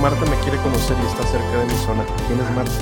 [0.00, 2.04] Marta me quiere conocer y está cerca de mi zona?
[2.26, 2.72] ¿Quién es Marta?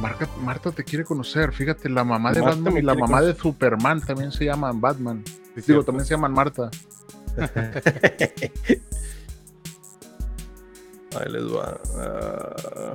[0.00, 1.52] Marta, Marta te quiere conocer.
[1.52, 5.22] Fíjate, la mamá de Marta Batman y la mamá de Superman también se llaman Batman.
[5.54, 5.84] Digo, cierto.
[5.84, 6.70] también se llaman Marta.
[11.18, 11.80] Ahí les va.
[11.96, 12.92] Ah,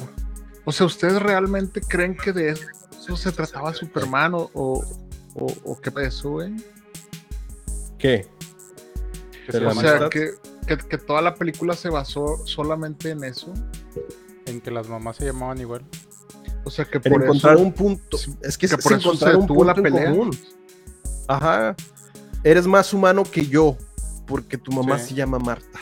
[0.65, 4.83] O sea, ¿ustedes realmente creen que de eso se trataba Superman o, o,
[5.33, 6.53] o- o qué pasó, güey?
[7.97, 8.27] ¿Qué?
[9.49, 10.31] Que O sea, que,
[10.67, 13.53] que, que toda la película se basó solamente en eso.
[14.45, 15.83] en que las mamás se llamaban igual.
[16.63, 18.17] O sea, que En por encontrar eso, un punto.
[18.41, 20.09] Es que, que por eso encontrar se un la punto en pelea.
[20.11, 20.37] común.
[21.27, 21.75] Ajá.
[22.43, 23.77] Eres más humano que yo,
[24.27, 25.09] porque tu mamá Sí.
[25.09, 25.79] se llama Marta.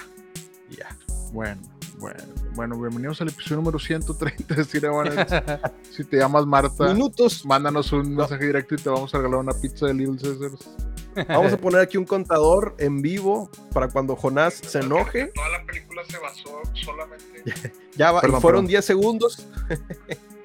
[0.69, 0.95] Ya.
[1.31, 1.61] Bueno,
[1.99, 2.17] bueno,
[2.59, 5.31] bueno, bienvenidos al episodio número 130 de Cinema Nerds.
[5.95, 7.45] Si te llamas Marta, Minutos.
[7.45, 10.69] mándanos un mensaje directo y te vamos a regalar una pizza de Little Caesars.
[11.29, 15.27] Vamos a poner aquí un contador en vivo para cuando Jonás se enoje.
[15.27, 17.71] Toda la película se basó solamente.
[17.95, 18.67] Ya va, Perdón, y fueron perdón.
[18.67, 19.47] 10 segundos.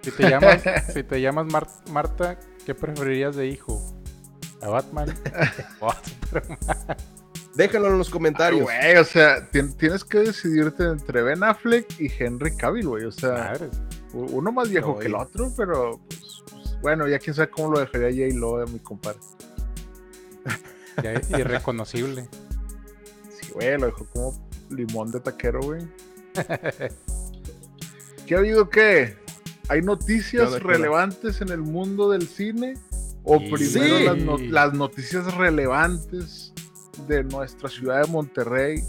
[0.02, 3.82] Si te llamas, si te llamas Mar- Marta, ¿qué preferirías de hijo?
[4.62, 5.12] ¿A Batman?
[5.80, 6.58] ¿O a Superman?
[7.54, 8.62] Déjenlo en los comentarios.
[8.62, 13.04] Güey, o sea, tien- tienes que decidirte entre Ben Affleck y Henry Cavill, güey.
[13.04, 13.70] O sea, Madre,
[14.12, 17.72] uno más viejo No, que el otro, pero pues, pues, bueno, ya quién sabe cómo
[17.72, 19.20] lo dejaría J-Lo a mi compadre.
[21.02, 22.28] ya irreconocible.
[23.40, 25.86] Sí, güey, lo dejó como limón de taquero, güey.
[28.26, 29.16] ¿Qué ha habido qué?
[29.68, 32.74] ¿Hay ¿Qué noticias relevantes en el mundo del cine?
[33.22, 33.50] ¿O Sí.
[33.50, 34.04] primero Sí.
[34.04, 36.43] las, no- las noticias relevantes
[37.06, 38.82] de nuestra ciudad de Monterrey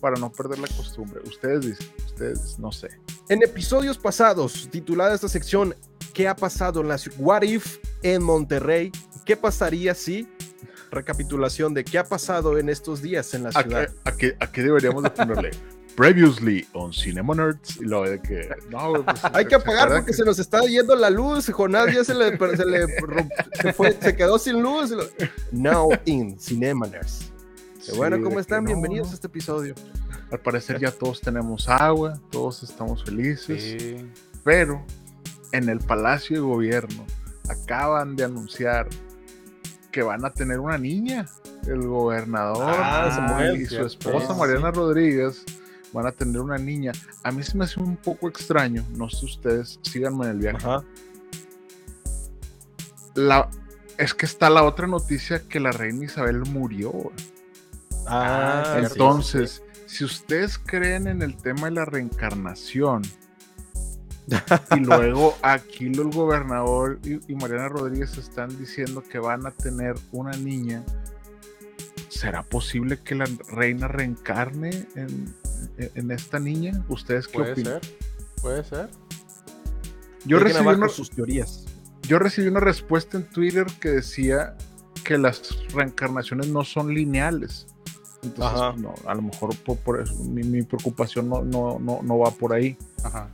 [0.00, 1.20] para no perder la costumbre?
[1.26, 2.88] Ustedes dicen, ustedes no sé.
[3.28, 5.74] En episodios pasados, titulada esta sección,
[6.14, 7.16] ¿qué ha pasado en la ciudad?
[7.20, 8.90] What if en Monterrey?
[9.24, 10.28] ¿Qué pasaría si?
[10.90, 13.88] Recapitulación de qué ha pasado en estos días en la ¿A qué, ciudad.
[14.04, 15.50] a qué- a qué deberíamos de ponerle?
[15.96, 20.06] Previously on Cinema Nerds y lo de que no, pues, Hay que ¿se apagar porque
[20.06, 21.50] que- se nos está yendo la luz.
[21.50, 22.86] Jonás ya se le, se le
[23.60, 24.92] se fue, se quedó sin luz.
[25.52, 27.29] Now in Cinemaners.
[27.90, 28.64] Sí, bueno, ¿cómo están?
[28.64, 29.12] no, Bienvenidos no.
[29.12, 29.74] a este episodio.
[30.30, 33.62] Al parecer ya todos tenemos agua, todos estamos felices.
[33.62, 34.10] Sí.
[34.44, 34.84] Pero
[35.52, 37.04] en el Palacio de Gobierno
[37.48, 38.88] acaban de anunciar
[39.90, 41.26] que van a tener una niña.
[41.66, 45.44] El gobernador Ah, Samuel, y su esposa Sí, Mariana Rodríguez
[45.92, 46.92] van a tener una niña.
[47.24, 50.58] A mí se me hace un poco extraño, no sé ustedes, síganme en el viaje.
[50.58, 50.84] Ajá.
[53.14, 53.50] La,
[53.98, 56.92] es que está la otra noticia que la reina Isabel murió.
[58.06, 63.02] Ah, sí, Entonces, si ustedes creen en el tema de la reencarnación,
[64.76, 69.96] y luego aquí el gobernador y, y Mariana Rodríguez están diciendo que van a tener
[70.12, 70.84] una niña,
[72.08, 75.34] ¿será posible que la reina reencarne en,
[75.78, 76.84] en- en esta niña?
[76.88, 77.80] ¿Ustedes qué Puede opinan?
[77.82, 77.96] ser.
[78.40, 78.88] Puede ser.
[80.24, 81.64] Yo recibí, una, sus teorías.
[82.02, 84.56] yo recibí una respuesta en Twitter que decía
[85.02, 87.66] que las reencarnaciones no son lineales.
[88.22, 88.74] Entonces, Ajá.
[88.76, 92.30] no, a lo mejor por, por eso, mi, mi preocupación no, no, no, no va
[92.30, 92.76] por ahí.
[93.02, 93.28] Ajá.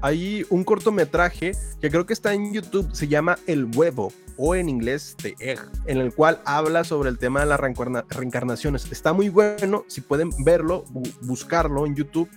[0.00, 4.68] Hay un cortometraje que creo que está en YouTube, se llama El Huevo, o en
[4.68, 8.90] inglés The Egg, en el cual habla sobre el tema de las reencarna- reencarnaciones.
[8.90, 12.28] Está muy bueno, si pueden verlo, bu- buscarlo en YouTube.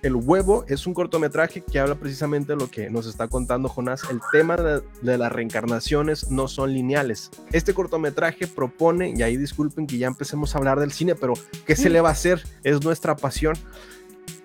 [0.00, 4.02] El Huevo es un cortometraje que habla precisamente de lo que nos está contando Jonás.
[4.10, 7.30] El tema de, de las reencarnaciones no son lineales.
[7.52, 11.34] Este cortometraje propone, y ahí disculpen que ya empecemos a hablar del cine, pero
[11.66, 12.44] ¿qué se le va a hacer?
[12.62, 13.56] Es nuestra pasión.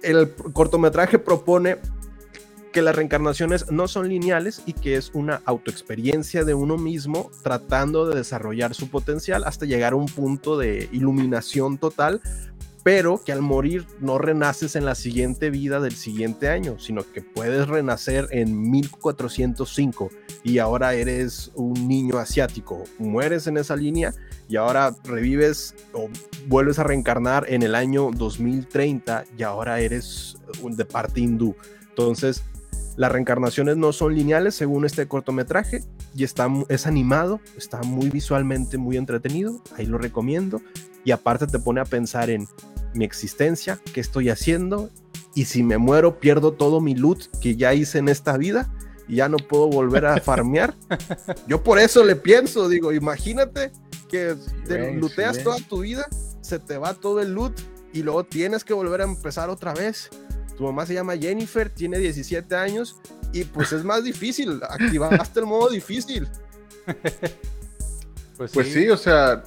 [0.02, 1.78] El cortometraje propone
[2.74, 8.08] que las reencarnaciones no son lineales y que es una autoexperiencia de uno mismo tratando
[8.08, 12.20] de desarrollar su potencial hasta llegar a un punto de iluminación total,
[12.84, 17.22] pero que al morir no renaces en la siguiente vida del siguiente año, sino que
[17.22, 20.10] puedes renacer en 1405
[20.44, 24.14] y ahora eres un niño asiático, mueres en esa línea
[24.50, 26.10] y ahora revives o
[26.48, 31.56] vuelves a reencarnar en el año 2030 y ahora eres de parte hindú.
[31.90, 32.44] Entonces,
[32.98, 35.84] las reencarnaciones no son lineales según este cortometraje
[36.14, 40.62] y está, es animado, está muy visualmente muy entretenido, ahí lo recomiendo
[41.04, 42.48] y aparte te pone a pensar en
[42.94, 44.90] mi existencia, qué estoy haciendo
[45.36, 48.72] y si me muero pierdo todo mi loot que ya hice en esta vida
[49.08, 50.76] y ya no puedo volver a farmear.
[51.48, 53.72] Yo por eso le pienso, digo, imagínate
[54.10, 54.36] que
[54.68, 55.44] te looteas sí.
[55.44, 56.08] toda tu vida,
[56.42, 57.60] se te va todo el loot
[57.94, 60.10] y luego tienes que volver a empezar otra vez.
[60.56, 62.98] Tu mamá se llama Jennifer, tiene 17 años
[63.32, 64.62] y pues es más difícil.
[64.70, 66.28] Activaste el modo difícil.
[68.36, 69.44] Pues, Pues sí, o sea,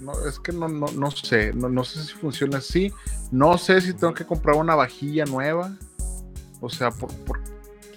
[0.00, 2.92] no, es que no, no, no sé, no, no sé si funciona así.
[3.30, 5.74] No sé si tengo que comprar una vajilla nueva.
[6.60, 7.40] O sea, por, por-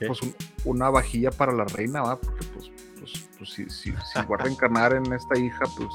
[0.08, 0.36] pues un-
[0.66, 2.18] una vajilla para la reina, ¿va?
[2.20, 5.90] Porque pues, pues, pues si, si, si voy a reencarnar en esta hija, pues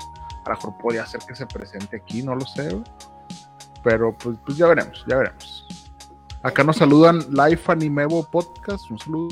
[0.45, 2.83] a lo mejor podría ser que se presente aquí, no lo sé.
[3.85, 5.67] Pero pues, pues ya veremos, ya veremos.
[6.43, 9.29] Acá nos saludan Life Animevo Podcast, un saludo.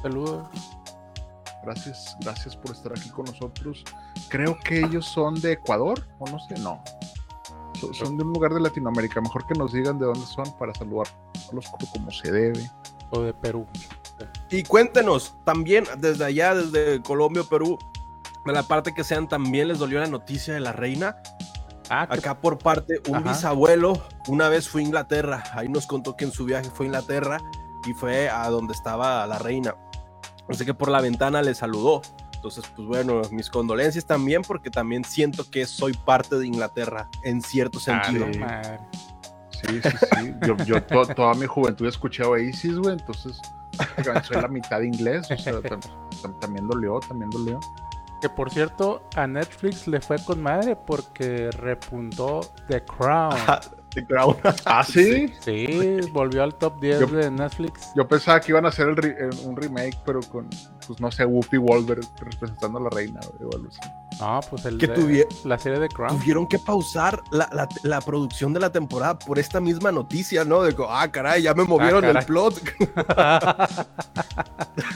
[0.00, 0.48] Saludos.
[1.64, 3.84] Gracias, gracias por estar aquí con nosotros.
[4.28, 6.82] Creo que ellos son de Ecuador, o no sé, no.
[7.80, 9.20] So- Son de un lugar de Latinoamérica.
[9.20, 12.70] Mejor que nos digan de dónde son para saludarlos como, se debe.
[13.10, 13.66] O de Perú.
[14.50, 17.78] Y cuéntenos también desde allá, desde Colombia, Perú,
[18.44, 21.16] de la parte que sean, también les dolió la noticia de la reina.
[21.90, 23.30] Ah, Acá por parte, un Ajá.
[23.32, 25.42] bisabuelo una vez fue a Inglaterra.
[25.54, 27.38] Ahí nos contó que en su viaje fue a Inglaterra
[27.86, 29.74] y fue a donde estaba la reina.
[30.48, 32.02] Así que por la ventana le saludó.
[32.34, 37.42] Entonces, pues bueno, mis condolencias también, porque también siento que soy parte de Inglaterra en
[37.42, 38.26] cierto sentido.
[38.28, 38.38] Ah, sí.
[38.38, 38.78] madre.
[39.50, 40.34] Sí, sí, sí.
[40.46, 42.92] Yo, yo to- toda mi juventud he escuchado Oasis, güey.
[42.96, 43.40] Entonces,
[44.24, 45.28] soy la mitad inglés.
[45.30, 45.80] O sea, tam-
[46.22, 47.58] tam- también dolió, también dolió.
[48.20, 53.34] Que por cierto, a Netflix le fue con madre porque repuntó The Crown.
[54.64, 55.32] Ah, sí.
[55.40, 57.88] Sí, volvió al top 10 Yo- de Netflix.
[57.96, 60.48] Yo pensaba que iban a hacer el re- un remake, pero con,
[60.86, 63.80] pues no sé, Whoopi Wolver representando a la reina, algo así.
[64.20, 66.18] No, pues el Que de- la serie de Crown.
[66.18, 70.62] Tuvieron que pausar la, la- la producción de la temporada por esta misma noticia, ¿no?
[70.62, 72.26] De que, ah, caray, ya me movieron el caray.
[72.26, 72.60] plot.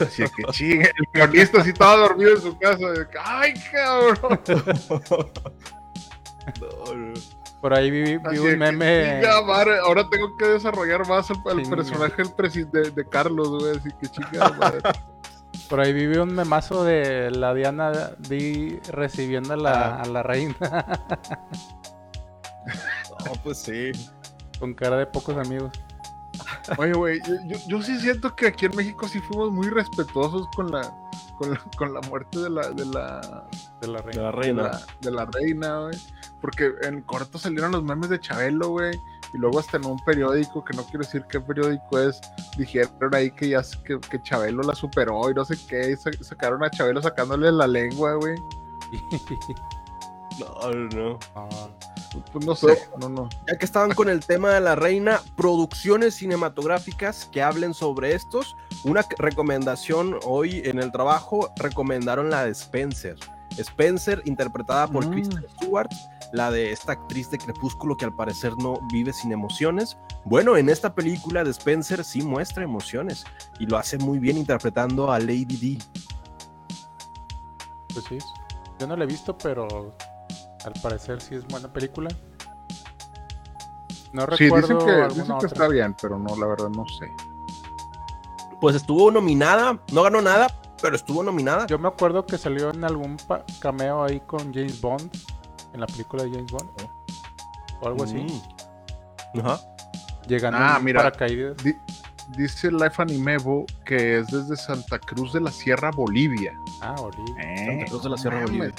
[0.01, 2.83] Así que chingue, el guionista así estaba dormido en su casa.
[3.23, 4.39] ¡Ay, cabrón!
[7.63, 9.21] Por ahí vi, un que, meme.
[9.21, 13.77] "Chinga madre, ahora tengo que desarrollar más el, personaje del de, de Carlos, güey.
[13.77, 14.81] Así que chinga madre.
[15.69, 20.01] Por ahí vi un memazo de la Diana Di recibiendo a la, Ah.
[20.01, 20.55] a la reina
[23.25, 23.91] No, pues sí.
[24.59, 25.71] con cara de pocos amigos.
[26.77, 30.47] Oye, güey, yo, yo, yo sí siento que aquí en México sí fuimos muy respetuosos
[30.55, 30.81] con la,
[31.37, 33.47] con la, con la muerte de la, de la,
[33.81, 34.79] De la De reina.
[35.01, 35.97] de la reina, güey.
[36.43, 38.93] Porque en corto salieron los memes de Chabelo, güey.
[39.33, 42.19] Y luego hasta en un periódico, que no quiero decir qué periódico es,
[42.57, 45.91] dijeron ahí que ya que, que Chabelo la superó y no sé qué.
[45.91, 48.35] Y sa- sacaron a Chabelo sacándole la lengua, güey.
[50.39, 51.19] No, no.
[51.35, 53.29] No, Pues no sé, no, no.
[53.47, 58.55] Ya que estaban con el tema de la reina, producciones cinematográficas que hablen sobre estos.
[58.83, 63.15] Una recomendación hoy en el trabajo, recomendaron la de Spencer.
[63.57, 65.11] Spencer, interpretada por Mm.
[65.11, 65.89] Kristen Stewart,
[66.31, 69.97] la de esta actriz de Crepúsculo que al parecer no vive sin emociones.
[70.25, 73.23] Bueno, en esta película de Spencer sí muestra emociones
[73.59, 75.77] y lo hace muy bien interpretando a Lady D.
[77.93, 78.17] pues sí.
[78.79, 79.95] Yo no la he visto, pero
[80.65, 82.09] al parecer sí es buena película.
[84.13, 85.47] No Sí, recuerdo dicen que, alguna dicen que otra.
[85.47, 87.07] está bien, pero no, la verdad no sé.
[88.61, 90.47] Pues estuvo nominada, no ganó nada,
[90.83, 91.65] pero estuvo nominada.
[91.65, 93.17] Yo me acuerdo que salió en algún
[93.59, 95.09] cameo ahí con James Bond,
[95.73, 96.69] en la película de James Bond.
[97.81, 98.15] O algo así.
[99.33, 99.39] Mm.
[99.39, 99.59] Ajá.
[100.27, 100.99] Llegando Ah, mira.
[101.01, 101.55] paracaídas.
[101.63, 101.77] Di-
[102.37, 106.53] dice Life Animevo que es desde Santa Cruz de la Sierra, Bolivia.
[106.81, 107.65] Ah, Olivia.
[107.65, 108.51] Santa Cruz de la Sierra mames.
[108.51, 108.75] Bolivia.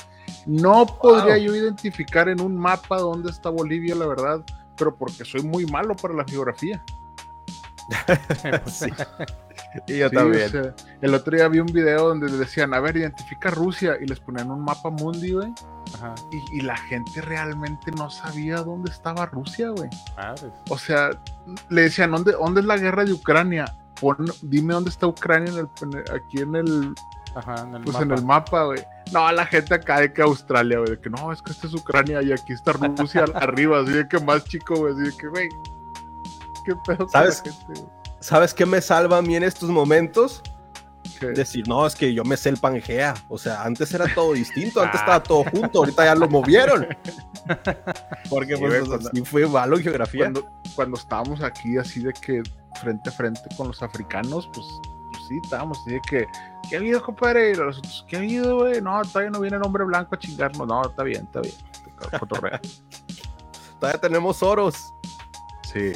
[0.46, 1.42] No podría Wow.
[1.44, 4.40] yo identificar en un mapa dónde está Bolivia, la verdad,
[4.76, 6.84] pero porque soy muy malo para la geografía.
[8.66, 8.86] Sí.
[9.88, 10.46] Y yo Sí, también.
[10.46, 13.96] o sea, el otro día vi un video donde le decían, a ver, identifica Rusia,
[14.00, 15.52] y les ponían un mapa mundi, güey,
[15.94, 16.14] Ajá.
[16.32, 19.90] y, y la gente realmente no sabía dónde estaba Rusia, güey.
[20.16, 20.52] Madres.
[20.70, 21.10] O sea,
[21.68, 23.66] le decían, ¿dónde, dónde es la guerra de Ucrania?
[24.00, 26.94] Pon- dime dónde está Ucrania en el- aquí en el,
[27.36, 28.04] Ajá, en el pues mapa.
[28.04, 28.80] en el mapa, güey.
[29.12, 31.74] No, la gente acá de que Australia, güey, de que no, es que esta es
[31.74, 35.28] Ucrania y aquí está Rusia arriba, así de que más chico, güey, así de que,
[35.28, 35.48] güey,
[36.64, 37.42] qué pedo con ¿Sabes?
[37.44, 37.82] la gente?
[38.20, 40.42] ¿Sabes qué me salva a mí en estos momentos?
[41.20, 43.14] Decir, no, es que yo me sé el Pangea.
[43.28, 45.04] O sea, antes era todo distinto, antes Ah.
[45.04, 46.86] estaba todo junto, ahorita ya lo movieron.
[48.30, 50.20] Porque Sí, pues cuando- fue malo en geografía.
[50.24, 50.44] cuando,
[50.74, 52.42] cuando estábamos aquí así de que
[52.80, 54.66] frente a frente con los africanos, pues,
[55.12, 56.26] pues sí, estábamos así de que,
[56.68, 57.50] ¿qué ha habido, compadre?
[57.50, 58.80] Y los otros, ¿qué ha habido, güey?
[58.80, 60.66] No, todavía no viene el hombre blanco a chingarnos.
[60.66, 61.54] No, está bien, está bien.
[63.80, 64.92] Todavía tenemos oros.
[65.72, 65.92] Sí.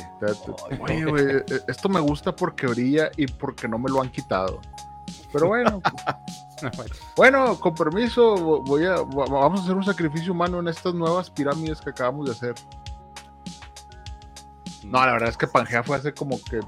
[0.81, 4.61] Oye, güey, eh, esto me gusta porque brilla y porque no me lo han quitado.
[5.33, 5.81] Pero bueno,
[7.17, 10.95] Bueno, con permiso, vo- voy a, va- vamos a hacer un sacrificio humano en estas
[10.95, 12.55] nuevas pirámides que acabamos de hacer.
[14.85, 16.61] No, la verdad es que Pangea fue hace como que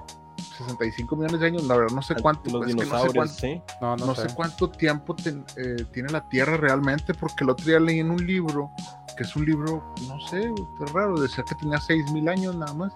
[0.58, 3.14] 65 millones de años, la verdad no sé cuánto, Los es que no sé dinosaurios,
[3.14, 3.62] cuánto, sí.
[3.80, 4.28] no, no, no sé.
[4.28, 8.10] sé cuánto tiempo ten- eh, tiene la Tierra realmente, porque el otro día leí en
[8.10, 8.70] un libro,
[9.16, 12.92] que es un libro, no sé, está raro, decía que tenía 6000 años nada más.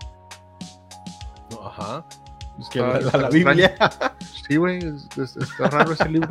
[1.64, 2.04] Ajá.
[2.70, 3.28] Que Está- la, la-.
[3.30, 3.74] Biblia.
[4.46, 6.28] Sí, güey, es- es- está raro ese libro.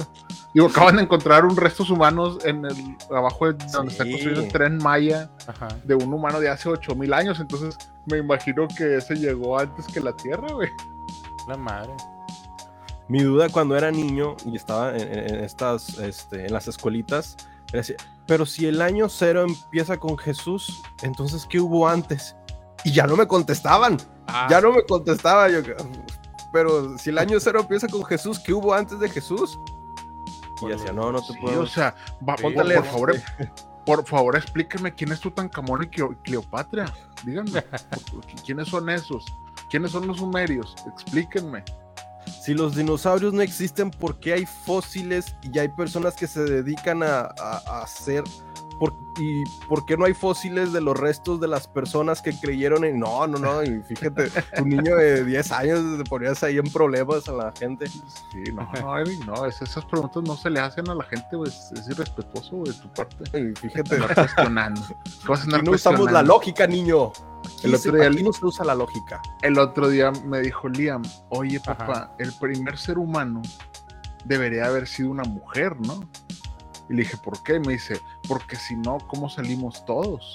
[0.54, 4.12] Digo, acaban de encontrar un restos humanos en el abajo de donde está Sí.
[4.12, 5.68] construido el tren Maya Ajá.
[5.84, 10.00] de un humano de hace 8000 años, entonces me imagino que ese llegó antes que
[10.00, 10.70] la Tierra, güey.
[11.48, 11.92] La madre.
[13.10, 17.36] Mi duda cuando era niño y estaba en, en- en estas, este, en las escuelitas,
[17.72, 17.96] era así,
[18.28, 22.36] pero si el año cero empieza con Jesús, entonces ¿qué hubo antes?
[22.86, 25.60] Y ya no me contestaban, Ah, ya no me contestaba yo.
[26.54, 29.60] Pero si el año cero empieza con Jesús, ¿qué hubo antes de Jesús?
[30.62, 31.62] Y decía, no, no te Sí, puedo.
[31.62, 31.94] o sea,
[32.28, 33.16] va- Sí, por, Póntale, por favor,
[33.86, 36.86] por favor, explíqueme quién es Tutankamón y Cleo- Cleopatra.
[37.26, 37.66] Díganme,
[38.46, 39.26] ¿quiénes son esos?
[39.70, 40.76] ¿Quiénes son los sumerios?
[40.88, 41.64] Explíquenme.
[42.42, 47.02] Si los dinosaurios no existen, ¿por qué hay fósiles y hay personas que se dedican
[47.04, 48.24] a, a- a hacer?
[48.80, 52.84] Por- ¿Y por qué no hay fósiles de los restos de las personas que creyeron
[52.84, 53.00] en.?
[53.00, 53.62] No, no, no.
[53.64, 54.24] Y fíjate,
[54.62, 57.86] un niño de 10 años te ponías ahí en problemas a la gente.
[57.88, 58.02] Sí,
[58.54, 61.72] no, no, Eric, no, es- esas preguntas no se le hacen a la gente, es,
[61.74, 63.40] es irrespetuoso de tu parte.
[63.40, 64.82] Y fíjate, Andar cuestionando.
[65.22, 67.12] ¿Qué vas a andar aquí no usamos la lógica, niño.
[67.12, 69.22] Aquí, El otro día- aquí no se usa la lógica.
[69.44, 71.78] El otro día me dijo Liam, oye Ajá.
[71.78, 73.44] papá, el primer ser humano
[74.26, 76.00] debería haber sido una mujer, ¿no?
[76.90, 77.56] Y le dije, ¿por qué?
[77.56, 80.34] Y me dice, porque si no, ¿cómo salimos todos?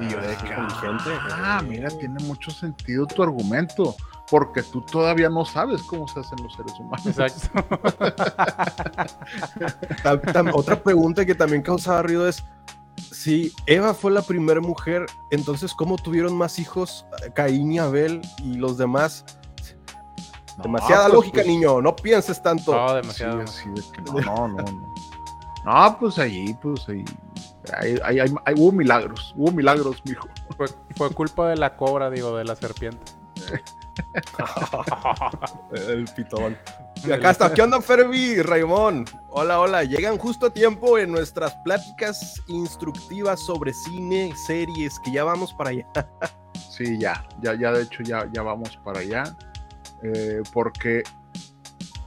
[0.00, 1.10] Y yo de que, inteligente.
[1.32, 3.94] ah, mira, tiene mucho sentido tu argumento,
[4.30, 7.06] porque tú todavía no sabes cómo se hacen los seres humanos.
[7.06, 7.64] Exacto.
[10.02, 12.42] Tam- tam- otra pregunta que también causaba ruido es
[13.12, 18.54] si Eva fue la primera mujer, entonces ¿cómo tuvieron más hijos Caín y Abel y
[18.54, 19.24] los demás?
[20.58, 22.72] No, Demasiada pues, lógica, pues, niño, no pienses tanto.
[22.74, 23.44] No, Sí, demasiado.
[23.92, 24.94] que no, no, no, no.
[25.64, 27.04] No, pues ahí, pues ahí,
[27.78, 30.28] ahí, ahí- ahí- ahí hubo milagros, hubo milagros, mijo.
[30.56, 33.12] Fue, fue culpa de la cobra, digo, de la serpiente.
[35.72, 36.56] El pitón.
[37.04, 38.42] Y acá está, ¿qué onda, Ferbi?
[38.42, 39.04] Raimón.
[39.28, 39.84] Hola, hola.
[39.84, 45.70] Llegan justo a tiempo en nuestras pláticas instructivas sobre cine, series, que ya vamos para
[45.70, 45.86] allá.
[46.70, 49.24] Sí, ya, ya, ya, de hecho, ya, ya vamos para allá.
[50.02, 51.02] Eh, porque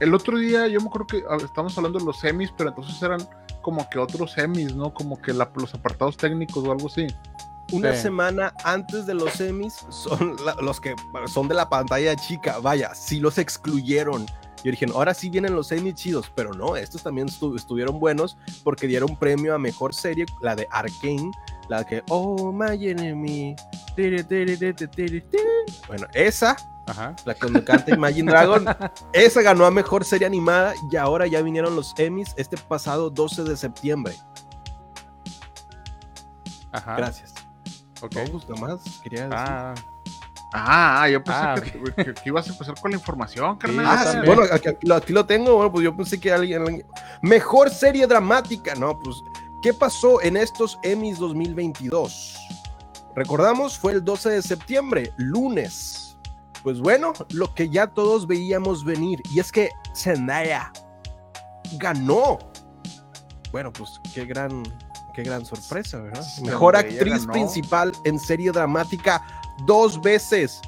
[0.00, 3.00] el otro día, yo me acuerdo que ah, estamos hablando de los semis, pero entonces
[3.02, 3.20] eran
[3.62, 4.92] como que otros semis, ¿no?
[4.92, 7.06] Como que la- los apartados técnicos o algo así.
[7.70, 8.02] Una Sí.
[8.02, 10.94] semana antes de los semis son la- los que
[11.26, 12.58] son de la pantalla chica.
[12.58, 14.26] Vaya, sí los excluyeron.
[14.64, 18.36] Yo dije, ahora sí vienen los semis chidos, pero no, estos también estu- estuvieron buenos
[18.62, 21.30] porque dieron premio a mejor serie, la de Arkane,
[21.68, 23.56] la que, oh, my enemy.
[25.88, 27.14] Bueno, esa, Ajá.
[27.24, 28.64] la que canta Imagine Dragon,
[29.12, 33.44] esa ganó a mejor serie animada y ahora ya vinieron los Emmys este pasado 12
[33.44, 34.14] de septiembre.
[36.72, 36.96] Ajá.
[36.96, 37.34] Gracias.
[38.00, 38.14] Ok.
[38.16, 39.36] No, pues, nomás quería decir.
[39.38, 39.74] Ah,
[40.54, 41.72] Ah, yo pensé Ah, que,
[42.04, 43.86] que- que ibas a empezar con la información, carnal.
[43.88, 45.54] Ah, sí, bueno, aquí, aquí lo, aquí lo tengo.
[45.56, 46.86] Bueno, pues yo pensé que alguien, alguien-
[47.22, 48.74] Mejor serie dramática.
[48.74, 49.22] No, pues,
[49.62, 52.36] ¿qué pasó en estos Emmys 2022?
[53.16, 56.01] Recordamos, fue el 12 de septiembre, lunes.
[56.62, 60.72] Pues bueno, lo que ya todos veíamos venir, y es que Zendaya
[61.78, 62.38] ganó.
[63.50, 64.62] Bueno, pues qué gran,
[65.12, 66.24] qué gran sorpresa, ¿verdad?
[66.42, 67.32] Mejor Zendaya actriz ganó.
[67.32, 69.24] principal en serie dramática
[69.66, 70.60] dos veces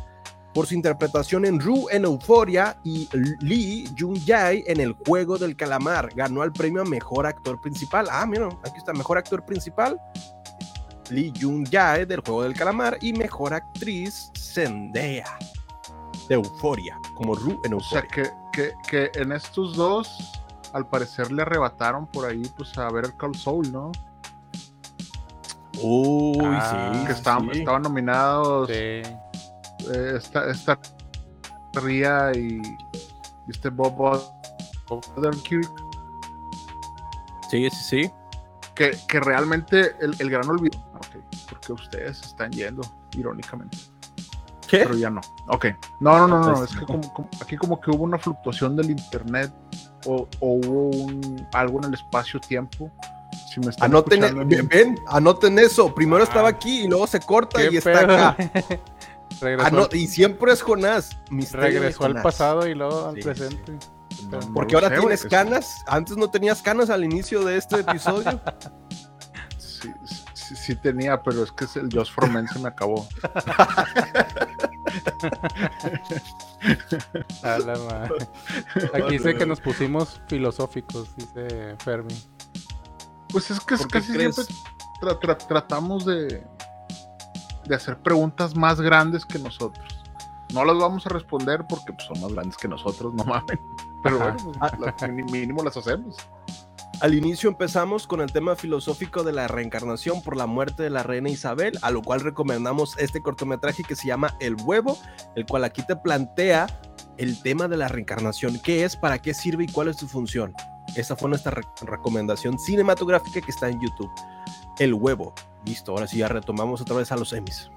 [0.53, 3.09] por su interpretación en Ru en Euforia y
[3.41, 6.15] Lee Jung-jae en El Juego del Calamar.
[6.15, 8.09] Ganó el premio a Mejor Actor Principal.
[8.11, 9.99] Ah, mira, aquí está, Mejor Actor Principal.
[11.11, 15.39] Lee Jung-jae del Juego del Calamar y Mejor Actriz Zendaya
[16.29, 18.35] de Euforia, como Ru en O sea, Euforia.
[18.53, 20.09] que, que, que en estos dos,
[20.73, 23.93] al parecer, le arrebataron por ahí, pues, a ver el Call Soul, ¿no?
[25.83, 27.07] Uy, Ah, sí.
[27.07, 27.59] Que estaban, sí.
[27.59, 28.75] estaban nominados sí.
[28.75, 29.17] eh,
[30.17, 30.79] esta, esta
[31.75, 34.01] Ría y, y este Bob
[35.17, 35.71] Odenkirk,
[37.51, 38.11] Sí, sí, sí.
[38.75, 40.79] que, que realmente el, el gran olvido.
[40.95, 41.17] Ok,
[41.49, 42.83] porque ustedes están yendo,
[43.17, 43.77] irónicamente.
[44.69, 44.79] ¿Qué?
[44.79, 45.21] Pero ya no.
[45.49, 45.67] Ok.
[46.01, 46.65] No, no, no, no.
[46.65, 49.53] Es que como- como- aquí como que hubo una fluctuación del internet
[50.07, 52.91] o, o hubo un, algo en el espacio-tiempo.
[53.53, 55.95] Si me están Anoten, escuchando en- ven, anoten eso.
[55.95, 56.25] Primero Ah.
[56.27, 58.15] estaba aquí y luego se corta ¿Qué y está pedo?
[58.15, 58.37] acá.
[59.41, 61.19] regresó Ano- y siempre es Jonás.
[61.53, 63.73] regresó al pasado y luego al Sí, presente.
[64.31, 65.85] No, no Porque ahora sé, tienes canas.
[65.87, 68.41] Antes no tenías canas al inicio de este episodio.
[69.59, 70.24] Sí, sí,
[70.57, 73.07] sí tenía, pero es que es el Josh Formen se me acabó.
[77.43, 78.29] A la madre.
[78.95, 82.15] Aquí dice que nos pusimos filosóficos, dice Fermi.
[83.29, 84.35] Pues es que es ¿Por qué casi crees?
[84.37, 84.55] siempre
[85.03, 86.47] tra- tra- tratamos de,
[87.67, 90.01] de hacer preguntas más grandes que nosotros.
[90.53, 93.59] No las vamos a responder porque pues, son más grandes que nosotros, no mames.
[94.03, 94.37] Pero Ajá.
[94.43, 96.17] bueno, pues, las- mínimo las hacemos.
[97.01, 101.03] Al inicio empezamos con el tema filosófico de la reencarnación por la muerte de la
[101.03, 104.97] reina Isabel, a lo cual recomendamos este cortometraje que se llama El huevo,
[105.37, 106.67] el cual aquí te plantea
[107.19, 110.55] el tema de la reencarnación, qué es, para qué sirve y cuál es su función.
[110.97, 114.11] Esa fue nuestra re- recomendación cinematográfica que está en YouTube.
[114.79, 115.35] El huevo.
[115.67, 117.71] Listo, ahora sí ya retomamos otra vez a los Emmys.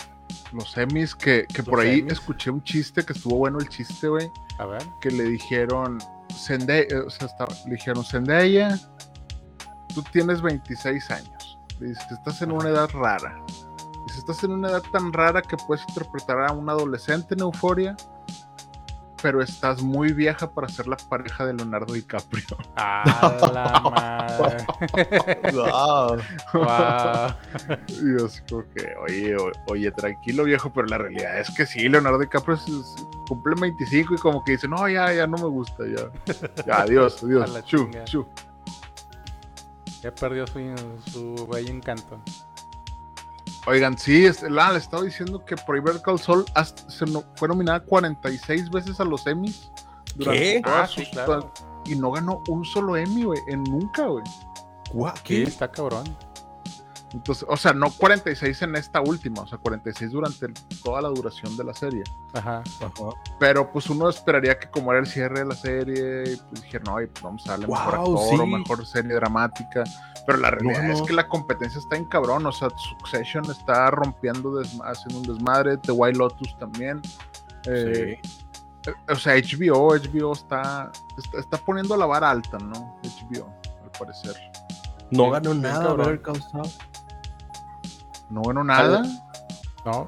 [0.54, 4.32] Los Emmys que, que por ahí escuché un chiste que estuvo bueno el chiste, güey.
[4.60, 4.82] A ver.
[5.02, 6.00] que le dijeron,
[6.46, 8.80] Zendaya, o sea, estaba- le dijeron, Zendaya,
[10.01, 11.60] tú tienes 26 años.
[11.80, 13.39] Le dice, estás en una edad rara.
[14.08, 17.96] Dice, estás en una edad tan rara que puedes interpretar a un adolescente en euforia,
[19.22, 22.46] pero estás muy vieja para ser la pareja de Leonardo DiCaprio.
[22.75, 25.51] A la madre.
[25.51, 26.18] Guau.
[27.89, 31.66] y yo así como que, oye, o- oye, tranquilo viejo, pero la realidad es que
[31.66, 35.38] sí, Leonardo DiCaprio es- es- cumple 25 y como que dice, no, ya, ya no
[35.38, 36.10] me gusta, ya.
[36.68, 37.50] Ya, adiós, A adiós.
[37.51, 38.27] la Chu, chu.
[40.01, 40.60] Ya perdió su,
[41.12, 42.20] su bello encanto.
[43.66, 47.48] Oigan, sí, este, la, le estaba diciendo que por Call Saul hasta- se no- fue
[47.50, 49.72] nominada 46 veces a los Emmys.
[50.20, 50.62] ¿Qué?
[50.63, 51.51] Ah, sí, sus- claro.
[51.86, 54.24] Y no ganó un solo Emmy, güey, en nunca, güey.
[55.24, 55.44] ¿Qué?
[55.44, 56.06] está cabrón.
[57.14, 61.08] Entonces, o sea, no 46 en esta última, o sea, 46 durante el- toda la
[61.08, 62.04] duración de la serie.
[62.34, 62.62] Ajá.
[62.82, 62.94] Ajá.
[63.40, 66.84] Pero pues uno esperaría que como era el cierre de la serie, y, pues dijeron,
[66.94, 69.84] no, y, pues, vamos a darle mejor actor o mejor serie dramática.
[70.25, 72.46] Pero la realidad No, es que la competencia está en cabrón.
[72.46, 72.68] O sea,
[73.00, 75.77] Succession está rompiendo, haciendo un desmadre.
[75.77, 77.01] The White Lotus también.
[77.66, 78.31] Eh, Sí.
[79.10, 82.98] O sea, HBO, HBO está, está, está poniendo la vara alta, ¿no?
[83.03, 83.53] HBO,
[83.84, 84.34] al parecer.
[85.12, 85.94] No ganó nada.
[85.94, 86.70] Better Call Saul.
[88.29, 89.03] No ganó nada.
[89.85, 90.07] No.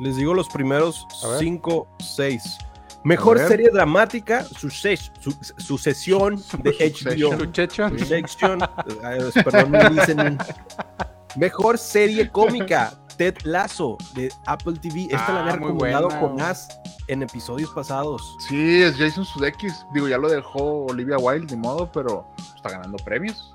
[0.00, 1.38] Les digo los primeros A ver.
[1.40, 2.58] 5, 6.
[3.04, 6.70] Mejor serie dramática, suces- su- sucesión de.
[6.70, 7.38] HBO.
[7.38, 10.38] Succession, eh, perdón, me dicen
[11.36, 15.02] Mejor serie cómica, Ted Lasso de Apple TV.
[15.10, 16.40] Esta la Ah, había recomendado buena, con.
[16.40, 16.68] As
[17.08, 18.36] en episodios pasados.
[18.48, 19.84] Sí, es Jason Sudeikis.
[19.92, 22.26] Digo, ya lo dejó Olivia Wilde, ni modo, pero
[22.56, 23.52] está ganando premios.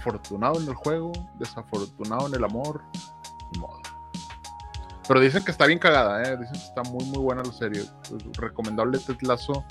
[0.00, 2.82] Afortunado en el juego, desafortunado en el amor,
[3.58, 3.80] modo.
[5.06, 6.36] Pero dicen que está bien cagada, ¿eh?
[6.38, 7.82] Dicen que está muy, muy buena la serie.
[8.08, 9.64] Pues, recomendable Ted Lasso,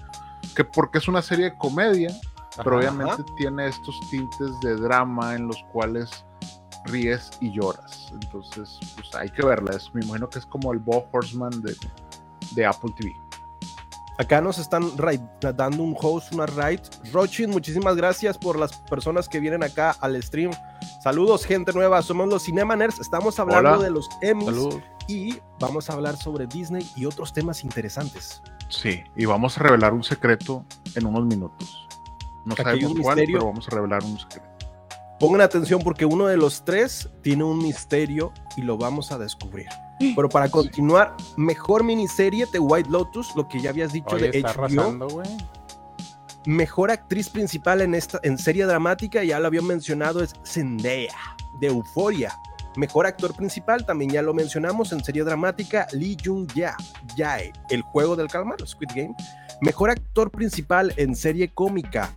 [0.55, 2.13] que porque es una serie de comedia,
[2.57, 2.91] pero Ajá.
[2.91, 6.25] obviamente tiene estos tintes de drama en los cuales
[6.85, 8.11] ríes y lloras.
[8.21, 9.75] Entonces, pues hay que verla.
[9.75, 11.75] Es, me imagino que es como el Bo Horseman de,
[12.51, 13.15] de Apple TV.
[14.19, 14.83] Acá nos están
[15.55, 16.81] dando un host, una raid.
[17.13, 20.51] Rochin, muchísimas gracias por las personas que vienen acá al stream.
[21.01, 22.01] Saludos, gente nueva.
[22.01, 22.99] Somos los Cinemaners.
[22.99, 23.83] Estamos hablando Hola.
[23.83, 24.81] de los Emmys Salud.
[25.07, 28.41] y vamos a hablar sobre Disney y otros temas interesantes.
[28.67, 31.87] Sí, y vamos a revelar un secreto en unos minutos.
[32.45, 33.37] No Aquí sabemos cuál, misterio.
[33.39, 34.45] pero vamos a revelar un secreto.
[35.17, 39.67] Pongan atención porque uno de los tres tiene un misterio y lo vamos a descubrir.
[40.15, 44.37] Pero para continuar, mejor miniserie de White Lotus, lo que ya habías dicho Oye, de
[44.37, 44.59] está HBO.
[44.63, 45.23] arrasando.
[46.45, 51.15] Mejor actriz principal en esta en serie dramática, ya lo había mencionado, es Zendaya
[51.59, 52.33] de Euforia.
[52.75, 56.75] Mejor actor principal, también ya lo mencionamos en serie dramática, Lee Jung Ya,
[57.17, 59.15] Jae, El juego del calamar, Squid Game.
[59.61, 62.15] Mejor actor principal en serie cómica,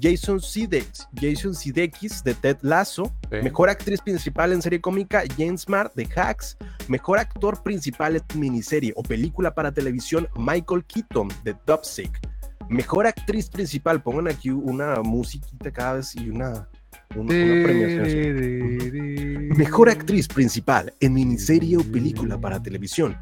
[0.00, 3.12] Jason Sudeikis, Jason Sudeikis de Ted Lasso.
[3.30, 3.38] Sí.
[3.42, 6.56] Mejor actriz principal en serie cómica, James Smart de Hacks.
[6.88, 12.20] Mejor actor principal en miniserie o película para televisión, Michael Keaton de Dubsic.
[12.68, 16.68] Mejor actriz principal, pongan aquí una musiquita cada vez y una,
[17.14, 19.48] una, una premiación.
[19.56, 23.16] Mejor actriz principal en miniserie o película para televisión.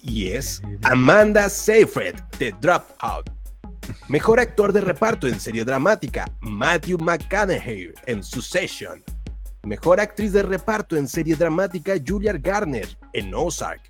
[0.00, 3.39] Y es Amanda Seyfried de Dropout.
[4.08, 9.02] Mejor actor de reparto en serie dramática, Matthew McConaughey en Succession.
[9.62, 13.82] Mejor actriz de reparto en serie dramática, Julia Garner en Ozark.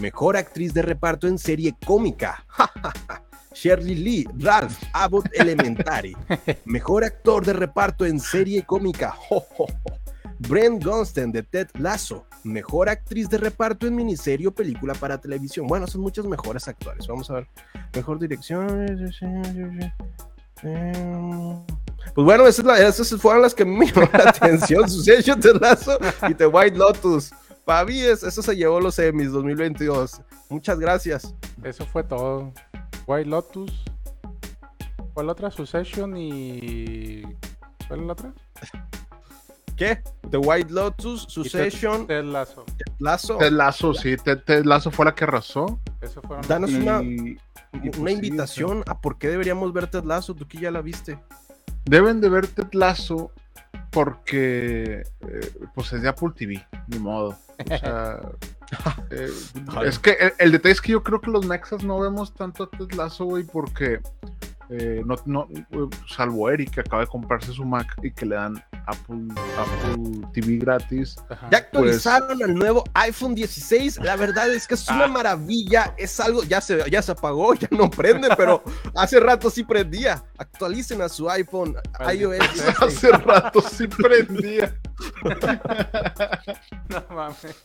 [0.00, 2.44] Mejor actriz de reparto en serie cómica,
[3.54, 6.16] Shirley Lee, Ralph, Abbott Elementary.
[6.64, 9.14] Mejor actor de reparto en serie cómica.
[10.38, 12.26] Brent Gunston de Ted Lasso.
[12.44, 15.66] Mejor actriz de reparto en miniserie o película para televisión.
[15.66, 17.06] Bueno, son muchos mejores actores.
[17.06, 17.46] Vamos a ver.
[17.94, 18.88] Mejor dirección.
[22.14, 24.88] Pues bueno, esas, fueron las que me llamaron la atención.
[24.88, 27.30] Succession, Ted Lasso y The White Lotus.
[27.64, 30.20] Pavi, es- eso se llevó los Emmys 2022.
[30.48, 31.34] Muchas gracias.
[31.62, 32.52] Eso fue todo.
[33.06, 33.84] White Lotus.
[35.14, 35.50] ¿Cuál otra?
[35.50, 37.22] Succession y.
[37.88, 38.32] ¿Cuál es la otra?
[39.82, 40.02] ¿Qué?
[40.30, 42.64] The White Lotus, Ted- Succession, Ted Lasso.
[43.00, 43.36] Lazo.
[43.38, 45.80] Ted Lasso, sí, Ted, Ted Lasso fue la que arrasó.
[46.00, 46.46] Eso fueron.
[46.46, 47.36] Danos Y, una, y
[47.72, 50.34] pues una sí, invitación a por qué deberíamos ver Ted Lasso.
[50.34, 51.18] Tú que ya la viste.
[51.84, 53.32] Deben de ver Ted Lasso
[53.90, 57.36] porque eh, pues es de Apple TV, ni modo.
[57.58, 58.20] O sea,
[59.10, 59.28] eh,
[59.84, 62.62] es que el, el detalle es que yo creo que los mexas no vemos tanto
[62.64, 64.00] a Ted Lasso, güey, porque
[64.74, 68.36] eh, no, no, eh, salvo Eric que acaba de comprarse su Mac y que le
[68.36, 71.16] dan Apple, Apple TV gratis.
[71.28, 71.48] Ajá.
[71.50, 74.00] Ya actualizaron al nuevo iPhone 16.
[74.02, 75.94] La verdad es que es una maravilla.
[75.98, 78.62] Es algo, ya se, ya se apagó, ya no prende, pero
[78.96, 80.24] hace rato sí prendía.
[80.38, 82.72] Actualicen a su iPhone iOS sea.
[82.72, 82.82] 16.
[82.82, 84.74] Hace rato sí prendía.
[86.88, 87.62] No mames.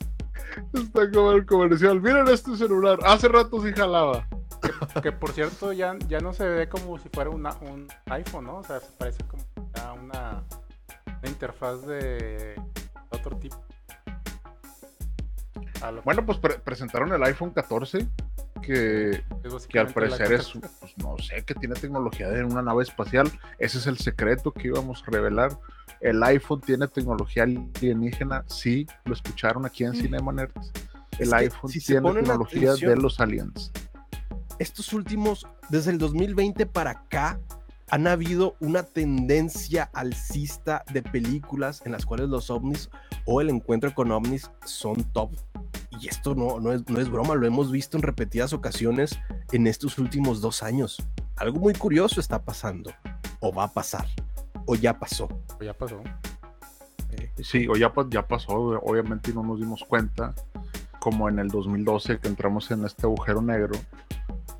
[0.73, 2.01] Está como el comercial.
[2.01, 2.99] Miren este celular.
[3.05, 4.27] Hace rato sí jalaba.
[5.01, 8.57] Que por cierto ya, ya no se ve como si fuera una, un iPhone, ¿no?
[8.57, 9.43] O sea, se parece como
[9.81, 10.43] a una,
[11.05, 12.55] una interfaz de
[13.09, 13.63] otro tipo.
[15.91, 18.07] Lo Bueno, pues pre- presentaron el iPhone 14,
[18.61, 19.23] que,
[19.69, 23.31] que al parecer es, pues, no sé, que tiene tecnología de una nave espacial.
[23.59, 25.57] Ese es el secreto que íbamos a revelar.
[26.01, 28.43] El iPhone tiene tecnología alienígena.
[28.47, 30.71] Sí, lo escucharon aquí en Cinema Nerds.
[31.19, 33.71] El Es que iPhone si tiene tecnología atención- de los aliens.
[34.59, 37.39] Estos últimos, desde el 2020 para acá,
[37.89, 42.89] han habido una tendencia alcista de películas en las cuales los ovnis
[43.25, 45.31] o el encuentro con ovnis son top.
[45.99, 49.17] Y esto no, no, es, no es broma, lo hemos visto en repetidas ocasiones
[49.51, 50.97] en estos últimos dos años.
[51.37, 52.91] Algo muy curioso está pasando,
[53.39, 54.07] o va a pasar,
[54.65, 55.29] o ya pasó.
[55.61, 56.01] Ya pasó.
[57.41, 60.33] Sí, o ya, ya pasó, obviamente y no nos dimos cuenta,
[60.99, 63.79] como en el 2012 que entramos en este agujero negro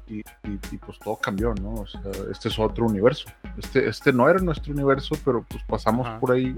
[0.08, 1.74] y, y- y, pues todo cambió, ¿no?
[1.76, 3.28] O sea, este es otro universo.
[3.58, 6.20] Este, este no era nuestro universo, pero pues pasamos Ajá.
[6.20, 6.54] por ahí.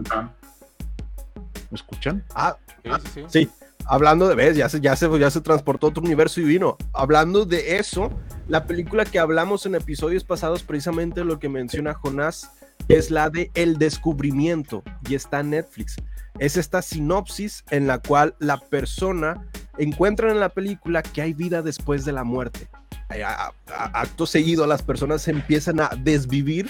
[1.69, 2.23] ¿Me escuchan?
[2.33, 3.23] Ah, Sí, sí, sí.
[3.27, 3.49] Sí,
[3.85, 6.77] hablando de, ves, ya se, ya, se, ya se transportó a otro universo y vino.
[6.93, 8.09] Hablando de eso,
[8.47, 12.51] la película que hablamos en episodios pasados, precisamente lo que menciona Jonás,
[12.87, 15.97] es la de El Descubrimiento y está en Netflix.
[16.39, 19.45] Es esta sinopsis en la cual la persona
[19.77, 22.67] encuentra en la película que hay vida después de la muerte.
[23.09, 26.69] A- a- acto seguido, las personas se empiezan a desvivir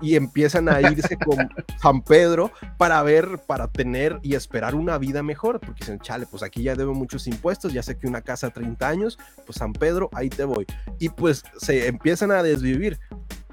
[0.00, 1.36] y empiezan a irse con
[1.80, 6.42] San Pedro para ver, para tener y esperar una vida mejor, porque dicen, chale, pues
[6.42, 10.10] aquí ya debo muchos impuestos, ya sé que una casa 30 años, pues San Pedro,
[10.12, 10.66] ahí te voy.
[10.98, 12.98] Y pues se empiezan a desvivir,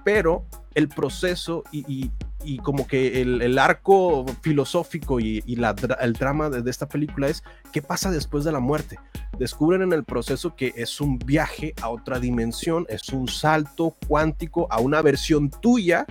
[0.04, 2.12] pero el proceso y, y-
[2.44, 7.28] y como que el, el arco filosófico y, y la el drama de, esta película
[7.28, 9.00] es qué pasa después de la muerte.
[9.38, 14.68] Descubren en el proceso que es un viaje a otra dimensión, es un salto cuántico
[14.72, 16.06] a una versión tuya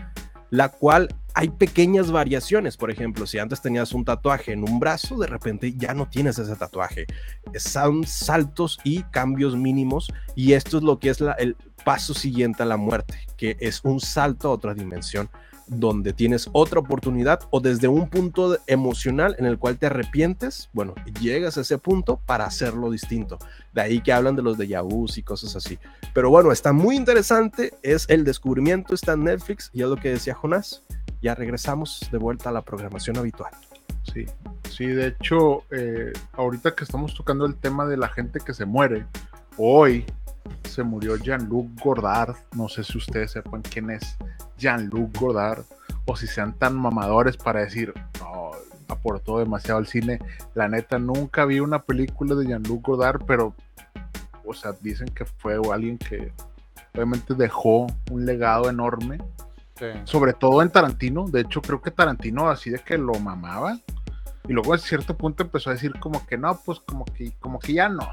[0.52, 2.76] la cual hay pequeñas variaciones.
[2.76, 6.38] Por ejemplo, si antes tenías un tatuaje en un brazo, de repente ya no tienes
[6.38, 7.06] ese tatuaje.
[7.56, 12.66] Son saltos y cambios mínimos y esto es lo que es el paso siguiente a
[12.66, 15.30] la muerte, que es un salto a otra dimensión
[15.66, 20.94] donde tienes otra oportunidad o desde un punto emocional en el cual te arrepientes, bueno,
[21.20, 23.38] llegas a ese punto para hacerlo distinto.
[23.72, 25.78] De ahí que hablan de los de vus y cosas así.
[26.12, 30.10] Pero bueno, está muy interesante, es el descubrimiento, está en Netflix y es lo que
[30.10, 30.82] decía Jonás.
[31.20, 33.52] Ya regresamos de vuelta a la programación habitual.
[34.12, 34.26] Sí,
[34.68, 38.64] sí, de hecho, eh, ahorita que estamos tocando el tema de la gente que se
[38.64, 39.06] muere,
[39.56, 40.04] hoy
[40.68, 42.34] se murió Jean-Luc Godard.
[42.56, 44.16] No sé si ustedes sepan quién es
[44.62, 45.64] Jean-Luc Godard
[46.06, 48.52] o si sean tan mamadores para decir, no,
[48.88, 50.20] aportó demasiado al cine.
[50.54, 53.54] La neta, nunca vi una película de Jean-Luc Godard, pero,
[54.44, 56.32] o sea, dicen que fue alguien que
[56.94, 59.18] obviamente dejó un legado enorme
[59.78, 59.86] Sí.
[60.04, 61.26] sobre todo en Tarantino.
[61.28, 63.78] De hecho, creo que Tarantino así de que lo mamaba.
[64.46, 67.58] Y luego a cierto punto empezó a decir como que no, pues como que, como
[67.58, 68.08] que ya no.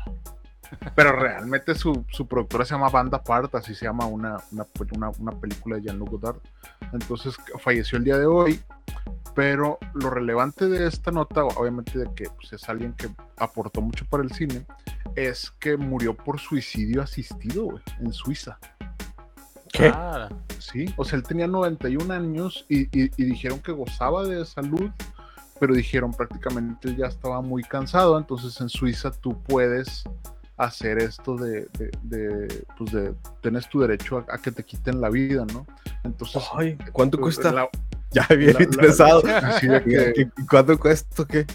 [0.96, 5.10] Pero realmente su, su productora se llama Banda Apart, así se llama una, una, una-
[5.20, 6.38] una película de Jean-Luc Godard.
[6.94, 8.62] Entonces falleció el día de hoy.
[9.36, 14.06] Pero lo relevante de esta nota, obviamente de que pues, es alguien que aportó mucho
[14.06, 14.66] para el cine,
[15.16, 18.58] es que murió por suicidio asistido en Suiza.
[19.72, 19.92] ¿Qué?
[19.94, 24.46] Ah, Sí, o sea, él tenía 91 años y, y- y dijeron que gozaba de
[24.46, 24.90] salud,
[25.60, 30.04] pero dijeron prácticamente él ya estaba muy cansado, entonces en Suiza tú puedes
[30.60, 35.00] hacer esto de, de, de, pues de, tienes tu derecho a, a que te quiten
[35.02, 35.66] la vida, ¿no?
[36.04, 37.52] Entonces, Ay, ¿cuánto pues, cuesta?
[37.54, 37.70] la-
[38.12, 39.22] ya bien la- la- interesado.
[39.22, 41.26] de que- ¿Qué- ¿Cuánto cuesta?
[41.26, 41.46] ¿Qué?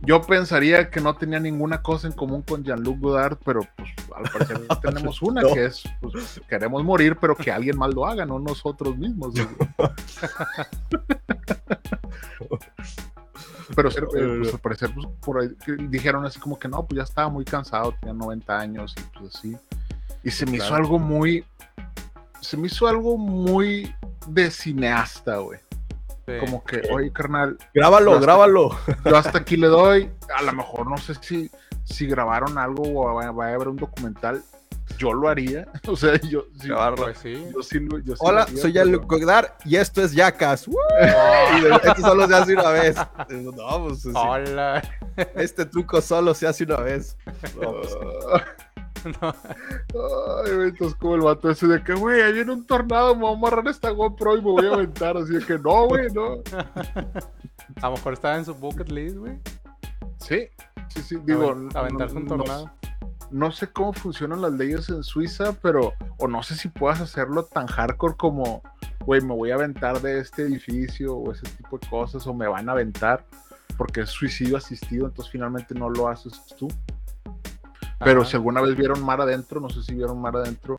[0.00, 4.30] yo pensaría que no tenía ninguna cosa en común con Jean-Luc Godard, pero pues al
[4.30, 5.52] parecer tenemos una No.
[5.54, 9.34] que es, pues, queremos morir, pero que alguien más lo haga, no nosotros mismos.
[13.74, 15.48] pero eh, pues, al parecer pues, por ahí
[15.88, 19.36] dijeron así como que no, pues ya estaba muy cansado, tenía 90 años y pues
[19.36, 19.56] así.
[20.24, 21.44] Y se me hizo algo muy,
[22.40, 23.94] se me hizo algo muy
[24.26, 25.60] de cineasta, güey.
[26.26, 26.32] sí.
[26.40, 28.78] Como que, oye, carnal, Grábalo, hasta- grábalo.
[29.04, 30.10] yo hasta aquí le doy.
[30.36, 31.50] A lo mejor no sé si,
[31.84, 34.42] si grabaron algo o va, va a haber un documental.
[34.98, 35.66] Yo lo haría.
[35.88, 37.04] O sea, yo, sí, bárbaro.
[37.04, 37.46] Pues sí.
[37.54, 40.68] yo sí lo- yo sí Hola, haría, soy pero- Jean-Luc Godard y esto es Jackass.
[40.68, 40.76] ¡Woo!
[41.58, 42.96] Y de- Esto solo se hace una vez.
[43.30, 44.82] No, pues sí, Hola.
[45.34, 47.16] este truco solo se hace una vez.
[47.60, 47.96] No, pues,
[49.22, 49.28] No.
[50.44, 53.22] Ay, güey, entonces como el vato ese de que, güey, ahí viene un tornado, me
[53.22, 55.16] voy a amarrar esta GoPro y me voy a aventar.
[55.16, 56.42] Así de que, no, güey, no.
[57.80, 59.38] A lo mejor estaba en su bucket list, güey.
[60.18, 60.48] Sí,
[60.88, 61.16] sí, sí.
[61.24, 62.70] Digo, Aven- aventarse un tornado.
[63.30, 67.44] No sé cómo funcionan las leyes en Suiza, pero, o no sé si puedas hacerlo
[67.44, 68.62] tan hardcore como,
[69.04, 72.46] güey, me voy a aventar de este edificio o ese tipo de cosas, o me
[72.46, 73.24] van a aventar,
[73.76, 76.68] porque es suicidio asistido, entonces finalmente no lo haces tú.
[78.00, 78.30] Pero Ajá.
[78.30, 80.78] si alguna vez vieron Mar Adentro, no sé si vieron Mar Adentro,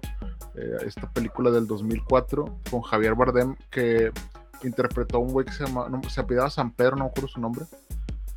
[0.55, 4.11] eh, esta película del 2004 con Javier Bardem que
[4.63, 7.27] interpretó a un güey que se llama, no, se apellidaba San Pedro, no me acuerdo
[7.27, 7.65] su nombre,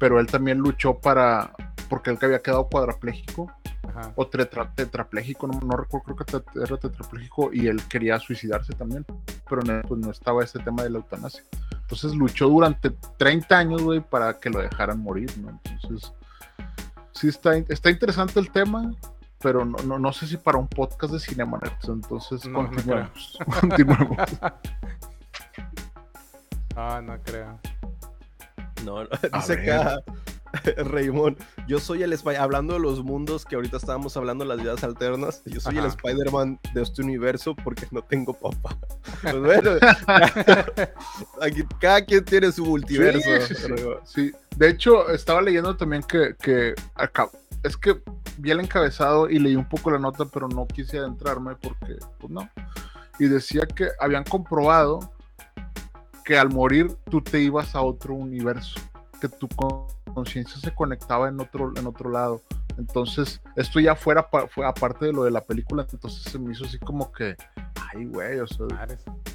[0.02, 1.52] pero él también luchó para,
[1.88, 3.52] porque él que había quedado cuadrapléjico
[3.88, 4.12] Ajá.
[4.16, 9.06] o tetra- tetrapléjico, no, no recuerdo, creo que era tetrapléjico y él quería suicidarse también,
[9.48, 11.44] pero no, pues no estaba ese tema de la eutanasia.
[11.82, 15.60] Entonces luchó durante 30 años, güey, para que lo dejaran morir, ¿no?
[15.70, 16.12] Entonces,
[17.12, 18.92] sí está, está interesante el tema,
[19.38, 23.38] pero no, no, no sé si para un podcast de Cinema entonces no continuemos.
[23.60, 24.18] continuemos.
[26.74, 27.60] Ah, no creo.
[28.84, 29.70] No, no, dice ver.
[29.70, 30.02] acá
[30.76, 34.84] Raymond, yo soy el Spider hablando de los mundos que ahorita estábamos hablando las vidas
[34.84, 35.96] alternas, yo soy el Ajá.
[35.96, 38.76] Spider-Man de este universo porque no tengo papá.
[39.22, 39.70] Pues bueno,
[41.40, 43.20] aquí cada quien tiene su multiverso.
[43.46, 43.72] Sí, sí,
[44.04, 47.28] Sí, de hecho, estaba leyendo también que, que acá,
[47.62, 48.02] es que
[48.38, 52.30] vi el encabezado y leí un poco la nota, pero no quise adentrarme porque, pues
[52.30, 52.48] no.
[53.18, 55.12] Y decía que habían comprobado
[56.24, 58.80] que al morir tú te ibas a otro universo,
[59.20, 62.42] que tu con- conciencia se conectaba en otro, en otro lado.
[62.78, 66.64] Entonces, esto ya fuera fue aparte de lo de la película, entonces se me hizo
[66.64, 67.36] así como que,
[67.92, 68.66] ay, güey, o sea,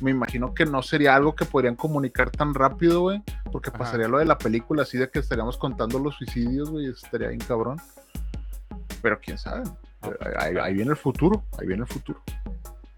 [0.01, 3.21] me imagino que no sería algo que podrían comunicar tan rápido, güey,
[3.51, 3.77] porque Ajá.
[3.77, 7.39] pasaría lo de la película, así de que estaríamos contando los suicidios, güey, estaría bien
[7.41, 7.77] cabrón.
[9.03, 9.63] Pero quién sabe,
[10.39, 12.19] ahí, ahí viene el futuro, ahí viene el futuro.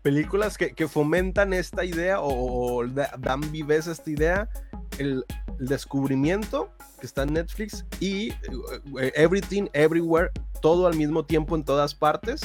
[0.02, 4.50] Películas que, que fomentan esta idea o, o da- dan viveza a esta idea,
[4.98, 5.24] el,
[5.60, 10.30] descubrimiento que está en Netflix y eh, Everything, Everywhere,
[10.62, 12.42] todo al mismo tiempo en todas partes,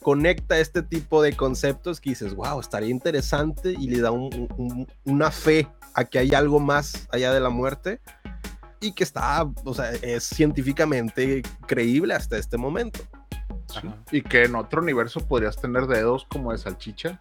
[0.00, 4.86] conecta este tipo de conceptos que dices, wow, estaría interesante y le da un- un-
[5.04, 8.00] una fe a que hay algo más allá de la muerte
[8.80, 13.00] y que está, o sea, es científicamente creíble hasta este momento.
[13.80, 13.90] Sí.
[14.10, 17.20] Y que en otro universo podrías tener dedos como de salchicha,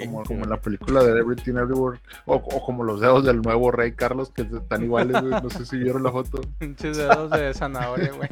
[0.00, 3.70] como, como en la película de Everything Everywhere, o, o como los dedos del nuevo
[3.70, 6.40] rey Carlos, que están iguales, güey, no sé si vieron la foto.
[6.58, 8.28] Pinches dedos de zanahoria, güey.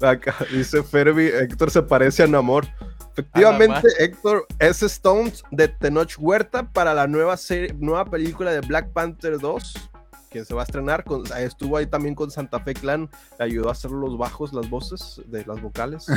[0.00, 2.66] Acá dice Ferby, Héctor se parece a Namor.
[3.12, 8.88] Efectivamente, Héctor es Stones de Tenoch Huerta para la nueva serie, nueva película de Black
[8.92, 9.90] Panther 2
[10.34, 11.04] que se va a estrenar.
[11.04, 14.68] Con, estuvo ahí también con Santa Fe Clan, le ayudó a hacer los bajos, las
[14.68, 16.06] voces de las vocales.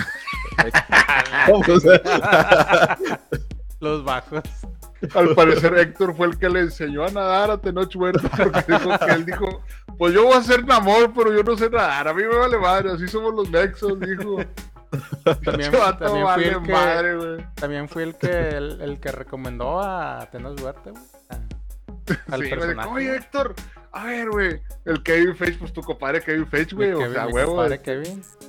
[3.79, 4.41] Los bajos.
[5.13, 8.97] Al parecer Héctor fue el que le enseñó a nadar a Tenoch Huerta porque dijo
[8.97, 9.61] que él dijo,
[9.99, 12.57] pues yo voy a ser Namor, pero yo no sé nadar, a mí me vale
[12.57, 14.37] madre, así somos los nexos, dijo.
[15.45, 17.45] También, también fui vale el que, madre, güey.
[17.53, 21.03] también fui el que el, el que recomendó a Tenos Huerta, güey.
[22.31, 22.89] Al Sí, personaje.
[22.89, 23.53] oye Héctor,
[23.97, 27.27] a ver, güey, el Kevin Feige, pues tu compadre Kevin Feige, güey, o Kevin, sea,
[27.27, 27.65] huevo.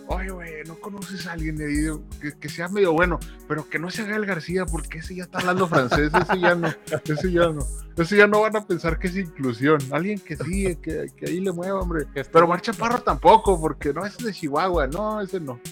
[0.08, 3.90] Oye, güey, no conoces a alguien ahí que, que sea medio bueno, pero que no
[3.90, 6.68] sea Gael García, porque ese ya está hablando francés, ese ya no,
[7.04, 7.66] ese ya no.
[7.96, 9.80] Ese ya no van a pensar que es inclusión.
[9.90, 12.06] Alguien que sí, que, que ahí le mueva, hombre.
[12.14, 15.60] Pero Mar Chaparro tampoco, porque no, ese es de Chihuahua, no, ese no.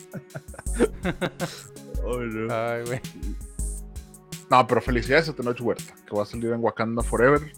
[2.04, 2.54] Oh, no.
[2.54, 3.00] Ay, güey.
[4.48, 7.52] No, pero felicidades a Tenoch Huerta, que va a salir en Wakanda Forever.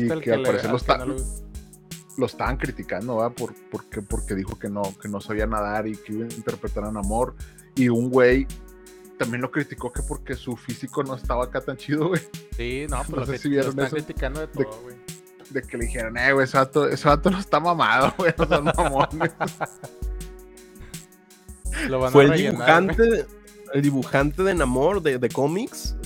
[0.00, 1.16] Y que, al le- parecer lo, al que está- no
[2.18, 3.30] lo- estaban criticando, ¿va?
[3.30, 6.84] Por, porque, porque dijo que no, que no sabía nadar y que iba a interpretar
[6.84, 7.34] a Namor.
[7.74, 8.46] Y un güey
[9.18, 12.20] también lo criticó que porque su físico no estaba acá tan chido, güey.
[12.56, 13.96] Sí, no, No pero sé lo, si cri- lo vieron están eso.
[13.96, 14.96] criticando de todo, güey.
[15.50, 18.46] De que le dijeron, eh, güey, ese vato, ese vato no está mamado, güey, no
[18.46, 19.32] son mamones.
[21.88, 22.96] Lo van a Fue el rellenar, güey.
[22.96, 23.26] dibujante,
[23.74, 25.96] el dibujante de Namor de, de cómics.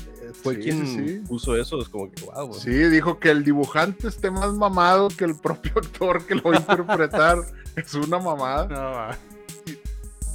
[0.47, 1.15] Fue Sí, quien sí, sí.
[1.29, 1.81] puso eso.
[1.81, 2.53] Es como que, wow.
[2.55, 6.57] Sí, dijo que el dibujante esté más mamado que el propio actor que lo va
[6.57, 7.39] a interpretar.
[7.77, 8.67] es una mamada.
[8.69, 9.19] No, va.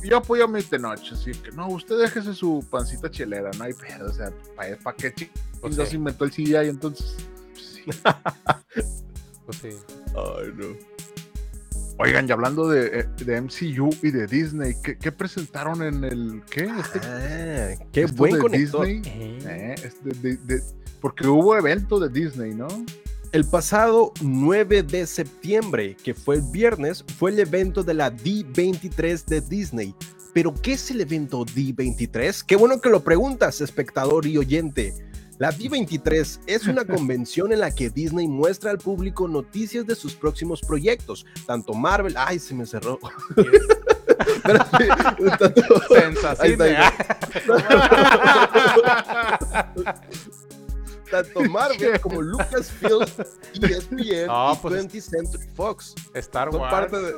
[0.04, 3.64] Y yo apoyo a mi Tenoch, así que no, usted déjese su pancita chelera, no
[3.66, 5.12] hay pedo, o sea, ¿para pa qué
[5.62, 5.96] Pues chingos sí.
[5.96, 6.56] inventó el CGI?
[6.70, 7.18] Entonces,
[7.54, 7.84] pues, sí.
[9.46, 9.70] Pues sí.
[10.16, 10.91] Ay, no.
[12.02, 16.42] Oigan, y hablando de, eh, de MCU y de Disney, ¿qué, qué presentaron en el.
[16.50, 16.64] ¿Qué?
[16.80, 18.88] Este, Ah, qué buen de conector.
[18.88, 19.02] Disney?
[19.46, 19.90] Eh, Eh,
[20.22, 20.64] de- de-
[21.00, 22.68] porque hubo evento de Disney, ¿no?
[23.32, 29.26] El pasado 9 de septiembre, que fue el viernes, fue el evento de la D23
[29.26, 29.96] de Disney.
[30.34, 32.44] Pero, ¿qué es el evento D23?
[32.46, 34.94] Qué bueno que lo preguntas, espectador y oyente.
[35.42, 40.14] La D23 es una convención en la que Disney muestra al público noticias de sus
[40.14, 43.00] próximos proyectos, tanto Marvel, ay, se me cerró.
[51.10, 53.02] Tanto- Marvel como Lucasfilm,
[53.62, 54.12] ESPN y
[54.62, 55.96] pues- 20th Century Fox.
[56.14, 56.72] Star Son Wars.
[56.72, 57.12] parte de.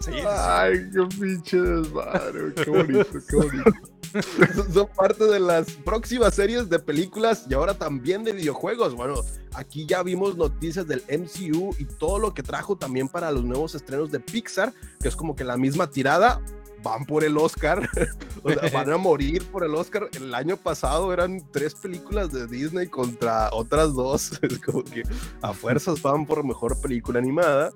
[0.00, 0.24] Sí, sí, sí.
[0.26, 3.91] Ay, qué pinche desmadre, qué bonito, qué bonito.
[4.72, 8.94] son parte de las próximas series de películas y ahora también de videojuegos.
[8.94, 9.14] Bueno,
[9.54, 13.74] aquí ya vimos noticias del MCU y todo lo que trajo también para los nuevos
[13.74, 16.40] estrenos de Pixar, que es como que la misma tirada.
[16.84, 17.88] Van por el Oscar,
[18.72, 20.08] van a morir por el Oscar.
[20.14, 24.32] El año pasado eran tres películas de Disney contra otras dos.
[24.42, 25.04] Es como que
[25.42, 27.72] a fuerzas van por mejor película animada.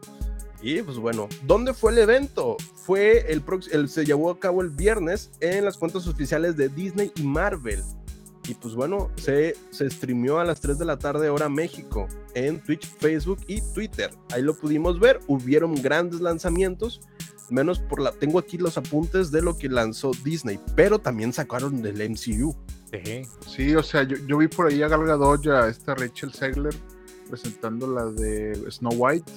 [0.62, 2.56] Y pues bueno, ¿dónde fue el evento?
[2.74, 3.42] Fue el,
[3.72, 7.82] el se llevó a cabo el viernes en las cuentas oficiales de Disney y Marvel.
[8.48, 12.60] Y pues bueno, se, se streameó a las 3 de la tarde hora México en
[12.60, 14.10] Twitch, Facebook y Twitter.
[14.30, 17.00] Ahí lo pudimos ver, hubieron grandes lanzamientos,
[17.50, 21.82] menos por la tengo aquí los apuntes de lo que lanzó Disney, pero también sacaron
[21.82, 22.54] del MCU.
[22.92, 23.22] Sí.
[23.46, 26.74] Sí, o sea, yo, yo vi por ahí a Gal Gadot a esta Rachel Segler
[27.28, 29.32] presentando la de Snow White,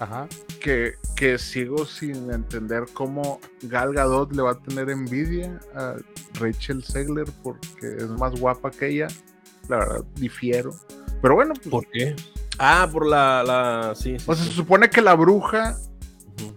[0.00, 0.26] Ajá.
[0.60, 5.94] que, que sigo sin entender cómo Gal Gadot le va a tener envidia a
[6.40, 9.08] Rachel Segler porque es más guapa que ella.
[9.68, 10.70] La verdad, difiero.
[11.20, 12.16] Pero bueno, pues, qué?
[12.58, 14.50] Ah, por la, la sí, sí, o sea, sí.
[14.50, 15.76] se supone que la bruja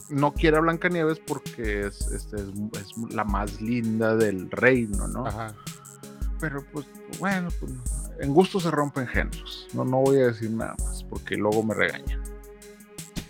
[0.10, 2.48] no quiere a Blancanieves porque es, este, es,
[2.82, 5.28] es la más linda del reino, ¿no?
[5.28, 5.54] Ajá.
[6.40, 6.86] Pero pues
[7.20, 7.74] bueno, pues,
[8.20, 9.68] en gusto se rompen géneros.
[9.74, 12.23] No, no voy a decir nada más porque luego me regañan.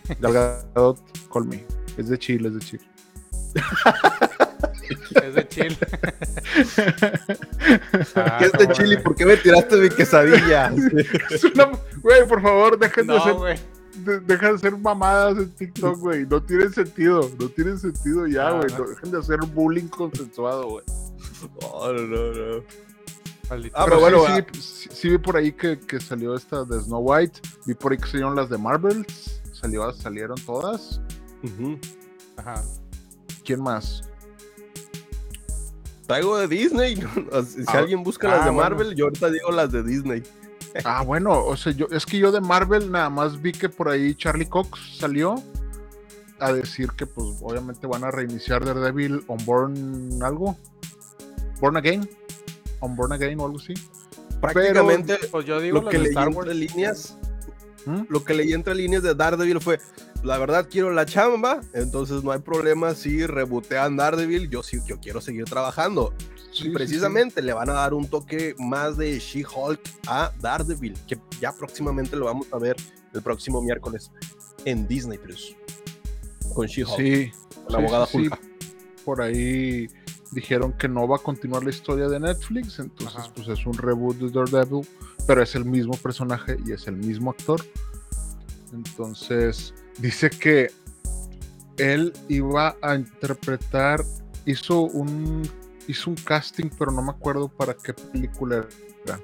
[0.20, 1.00] Gal Gadot,
[1.32, 1.66] call me.
[1.98, 2.84] Es de Chile, es de Chile.
[5.24, 5.78] Es de chill.
[8.16, 8.98] Ah, ¿Qué es de Chile?
[8.98, 10.72] ¿Por qué me tiraste mi quesadilla?
[11.32, 13.58] Es una- Güey, por favor, dejen de, No, hacer, güey.
[13.96, 16.26] de- dejen de hacer mamadas en TikTok, güey.
[16.26, 17.30] No tienen sentido.
[17.40, 18.68] No tienen sentido ya, güey.
[18.72, 18.80] no.
[18.80, 20.86] No, dejen de hacer bullying consensuado, güey.
[21.62, 22.64] No, no, no.
[23.50, 23.78] Maldito.
[23.78, 26.64] Ah, Pero pero bueno, sí, sí, sí- sí vi por ahí que, que salió esta
[26.66, 27.40] de Snow White.
[27.66, 29.06] Vi por ahí que salieron las de Marvel.
[29.64, 31.00] Salió, salieron todas.
[32.38, 32.62] Ajá.
[33.46, 34.04] ¿Quién más?
[36.06, 36.96] Traigo de Disney.
[37.48, 38.70] Si Ah, alguien busca las ah, de bueno.
[38.70, 40.22] Marvel, yo ahorita digo las de Disney.
[40.86, 43.90] Ah, bueno, o sea, yo, es que yo de Marvel nada más vi que por
[43.90, 45.36] ahí Charlie Cox salió
[46.40, 50.58] a decir que pues obviamente van a reiniciar Daredevil on Born algo.
[51.62, 52.10] Born Again.
[52.80, 53.76] On Born Again o algo así.
[54.42, 56.56] Prácticamente Pues yo digo lo las que de Star Wars.
[56.56, 57.18] líneas,
[57.86, 58.04] ¿Mm?
[58.10, 59.80] lo que leí entre líneas de Daredevil fue,
[60.24, 65.00] la verdad quiero la chamba, entonces no hay problema si rebotean Daredevil, yo sí, yo
[65.00, 66.14] quiero seguir trabajando.
[66.52, 70.96] Sí, y sí, precisamente le van a dar un toque más de She-Hulk a Daredevil,
[71.08, 72.76] que ya próximamente lo vamos a ver
[73.14, 74.12] el próximo miércoles
[74.66, 75.56] en Disney Plus.
[76.54, 77.32] Con She-Hulk, sí,
[77.66, 78.08] con la abogada.
[78.12, 78.40] Hulk.
[79.04, 79.90] Por ahí
[80.34, 83.34] dijeron que no va a continuar la historia de Netflix, entonces Ajá.
[83.36, 84.88] pues es un reboot de Daredevil,
[85.28, 87.62] pero es el mismo personaje y es el mismo actor.
[88.74, 90.72] Entonces dice que
[91.78, 94.04] él iba a interpretar,
[94.46, 95.48] hizo un,
[95.88, 98.68] hizo un casting, pero no me acuerdo para qué película
[99.06, 99.20] era.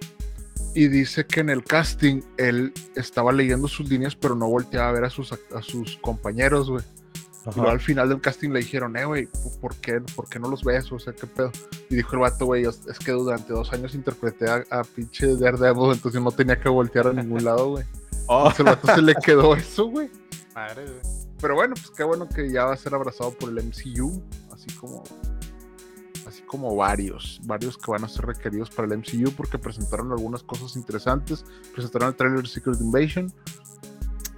[0.76, 4.92] Y dice que en el casting él estaba leyendo sus líneas, pero no volteaba a
[4.92, 6.84] ver a sus, a sus compañeros, güey.
[7.52, 9.28] Y luego al final del casting le dijeron, eh, güey,
[9.62, 10.92] ¿por qué, ¿por qué no los ves?
[10.92, 11.52] O sea, ¿qué pedo?
[11.90, 15.94] Y dijo el vato, güey, es que durante dos años interpreté a, a pinche Daredevil,
[15.94, 17.86] entonces no tenía que voltear a ningún lado, güey.
[18.30, 20.12] Entonces el vato se le quedó eso, güey.
[20.54, 21.20] Madre, güey.
[21.42, 24.22] Pero bueno, pues qué bueno que ya va a ser abrazado por el MCU,
[24.52, 25.04] así como
[26.30, 30.44] así como varios, varios que van a ser requeridos para el MCU porque presentaron algunas
[30.44, 31.44] cosas interesantes,
[31.74, 33.34] presentaron el trailer de Secret Invasion,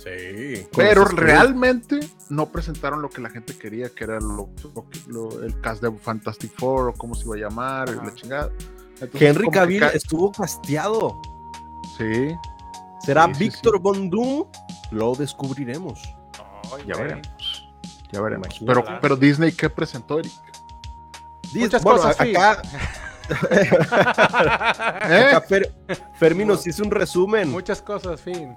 [0.03, 0.67] Sí.
[0.75, 1.99] pero realmente
[2.29, 5.83] no presentaron lo que la gente quería, que era lo, lo que- lo- el cast
[5.83, 8.49] de Fantastic Four o cómo se iba a llamar, la chingada.
[8.99, 11.21] Entonces, Henry que Cavill ca- estuvo casteado.
[11.97, 12.35] Sí,
[13.05, 14.45] ¿Será Sí, sí, Víctor Von Doom?
[14.91, 16.01] Lo descubriremos.
[16.87, 17.07] Ya güey.
[17.07, 17.69] veremos.
[18.11, 18.47] Ya veremos.
[18.61, 18.81] Imagínate.
[18.89, 20.31] Pero, pero Disney, ¿qué presentó, Eric?
[21.53, 22.35] Dice- Muchas bueno, cosas, sí.
[22.35, 22.61] acá,
[25.09, 25.31] ¿Eh?
[25.33, 25.71] acá Fer-
[26.15, 27.49] Fermi nos hizo un resumen.
[27.49, 28.55] Muchas cosas, fin.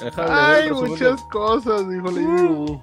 [0.00, 2.82] Déjame leer Ay, el resumen muchas cosas, dijo Lady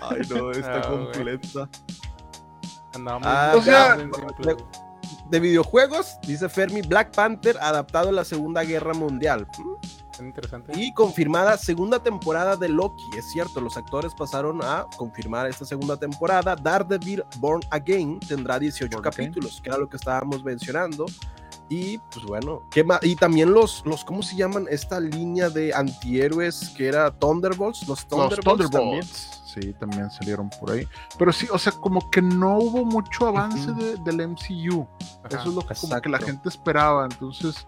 [0.00, 1.68] Ay, no, está Ah, completa.
[2.94, 3.96] Andamos Ah, O sea,
[5.30, 9.46] de- videojuegos, dice Fermi, Black Panther adaptado a la Segunda Guerra Mundial.
[10.20, 10.72] Interesante.
[10.76, 13.02] Y confirmada segunda temporada de Loki.
[13.16, 16.54] Es cierto, los actores pasaron a confirmar esta segunda temporada.
[16.54, 19.26] Daredevil Born Again tendrá 18 Born Again.
[19.32, 21.06] capítulos, que era lo que estábamos mencionando.
[21.72, 23.00] Y pues bueno, ¿qué más?
[23.02, 24.66] Y también los, los, ¿cómo se llaman?
[24.70, 27.80] Esta línea de antihéroes que era Thunderbolts.
[27.88, 28.70] Los Los Thunderbolts.
[28.70, 29.00] también.
[29.00, 29.38] Thunderbolts.
[29.46, 30.86] Sí, también salieron por ahí.
[31.18, 34.86] Pero sí, o sea, como que no hubo mucho avance de- del MCU.
[35.24, 35.40] Ajá.
[35.40, 37.04] Eso es lo que, como que la gente esperaba.
[37.10, 37.66] Entonces,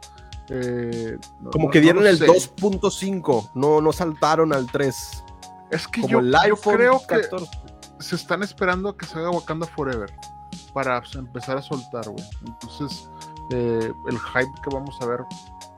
[0.50, 2.26] eh, no- Como no- que dieron el sé.
[2.26, 5.24] 2.5, no, no saltaron al 3.
[5.70, 7.50] Es que Como yo, el yo iPhone creo que 14.
[8.00, 10.12] se están esperando a que se haga Wakanda Forever
[10.74, 12.24] para pues, empezar a soltar, güey.
[12.46, 13.09] Entonces,
[13.51, 15.20] eh, el hype que vamos a ver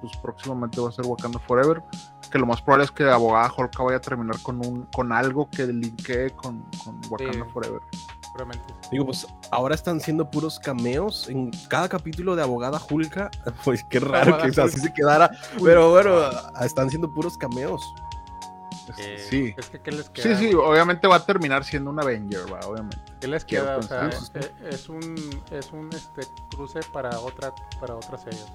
[0.00, 1.82] pues próximamente va a ser Wakanda Forever.
[2.30, 5.48] Que lo más probable es que Abogada Holka vaya a terminar con un con algo
[5.48, 7.50] que linkee con, con Wakanda Sí.
[7.52, 7.80] Forever.
[8.22, 8.64] Seguramente.
[8.90, 13.30] Digo, pues ahora están siendo puros cameos en cada capítulo de Abogada Julka.
[13.64, 14.86] Pues qué raro Abogada que así Hulk.
[14.88, 15.30] se quedara.
[15.62, 16.12] Pero bueno,
[16.60, 17.82] están siendo puros cameos.
[18.88, 19.54] Este, Eh, sí.
[19.56, 20.38] Es que, ¿qué les Sí, queda?
[20.38, 22.98] sí, obviamente va a terminar siendo un Avenger, va, obviamente.
[23.20, 23.76] ¿Qué les quiero queda?
[23.78, 24.30] O sea, pensar.
[24.44, 28.46] eh, es un, es un este, cruce para otra, para otras series.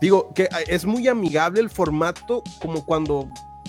[0.00, 3.28] Digo, que es muy amigable el formato, como cuando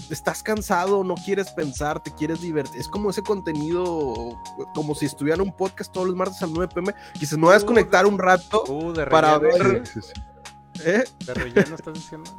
[0.09, 2.79] estás cansado, no quieres pensar, te quieres divertir.
[2.79, 4.37] Es como ese contenido,
[4.73, 6.93] como si estuviera un podcast todos los martes a las 9 pm.
[7.15, 8.63] Y dices, me voy a desconectar un rato.
[8.67, 10.21] Uh, de Para ver- Sí, sí, sí.
[10.89, 11.03] ¿eh?
[11.25, 12.31] De relleno estás diciendo.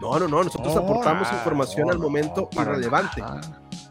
[0.00, 3.20] No, no, no, nosotros No, aportamos ah, información al momento no, irrelevante.
[3.20, 3.40] nada.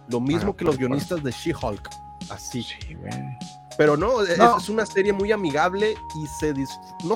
[0.07, 1.89] Lo mismo Para- que los guionistas de She-Hulk.
[2.29, 2.63] Así.
[2.63, 3.11] Sí, güey.
[3.77, 4.57] Pero no, es, No.
[4.57, 7.15] es una serie muy amigable y se dis- no,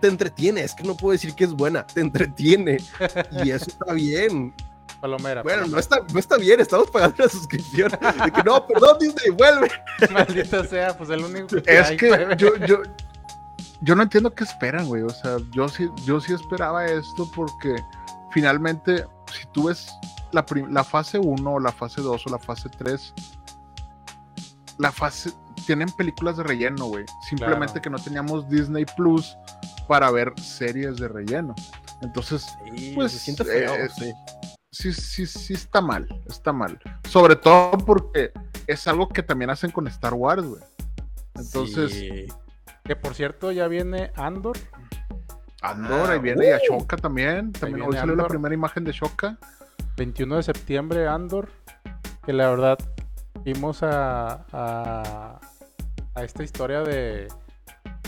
[0.00, 0.62] te entretiene.
[0.62, 2.78] Es que no puedo decir que es buena, te entretiene.
[3.44, 4.54] Y eso está bien.
[5.00, 5.42] Palomera.
[5.42, 7.90] Bueno, no está, no está bien, estamos pagando una suscripción.
[8.24, 9.70] De que no, perdón, Disney, vuelve.
[10.12, 12.78] Maldita sea, pues el único que Es hay, que yo, yo,
[13.82, 15.02] yo no entiendo qué esperan, güey.
[15.02, 17.76] O sea, yo sí, yo sí esperaba esto porque
[18.36, 19.88] finalmente, si tú ves
[20.30, 23.14] la, fase 1 o la fase 2 o la fase 3,
[24.76, 25.32] la fase
[25.66, 27.06] tienen películas de relleno, güey.
[27.30, 27.82] Simplemente Claro.
[27.82, 29.34] que no teníamos Disney Plus
[29.88, 31.54] para ver series de relleno.
[32.02, 32.46] Entonces,
[32.94, 34.12] Pues, se siente feo, eh, sí.
[34.70, 36.78] sí, sí, sí está mal, está mal.
[37.08, 38.32] Sobre todo porque
[38.66, 40.62] es algo que también hacen con Star Wars, güey.
[41.36, 42.26] Entonces, Sí.
[42.84, 44.56] Que por cierto, ya viene Andor.
[45.70, 46.56] Andor, Ah, ahí viene y uh.
[46.56, 47.52] Ashoka también.
[47.52, 49.36] También hoy salió la primera imagen de Ashoka.
[49.96, 51.48] 21 de septiembre, Andor.
[52.24, 52.78] Que la verdad,
[53.44, 55.40] vimos a, a,
[56.14, 57.28] a esta historia de,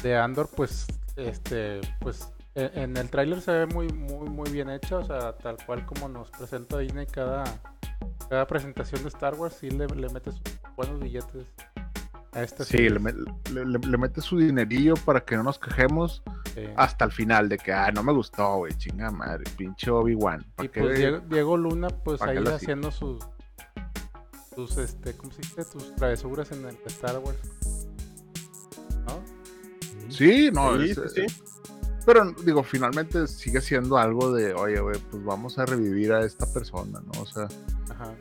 [0.02, 0.86] de Andor, pues,
[1.16, 4.98] este, pues, e- en, el tráiler se ve muy, muy, muy bien hecha.
[4.98, 7.44] O sea, tal cual como nos presenta Disney cada,
[8.28, 10.42] cada presentación de Star Wars, sí le, le mete sus
[10.76, 11.46] buenos billetes
[12.38, 12.98] a esta Sí, le,
[13.52, 16.22] le- le- le mete su dinerillo para que no nos quejemos
[16.76, 20.44] hasta el final de que, ah, no me gustó, güey, chinga madre, pinche Obi-Wan.
[20.56, 20.80] ¿pa' Y qué?
[20.80, 23.24] pues Diego, Diego Luna, pues ¿Pa' qué ahí haciendo sus,
[24.54, 25.64] sus, este, ¿cómo se dice?
[25.64, 27.38] Sus travesuras en el Star Wars.
[29.06, 29.22] ¿No?
[30.10, 31.42] Sí, no, Sí, es- sí, sí.
[32.06, 36.46] pero digo, finalmente sigue siendo algo de, oye, güey, pues vamos a revivir a esta
[36.52, 37.20] persona, ¿no?
[37.22, 37.46] O sea,
[37.90, 38.12] Ajá.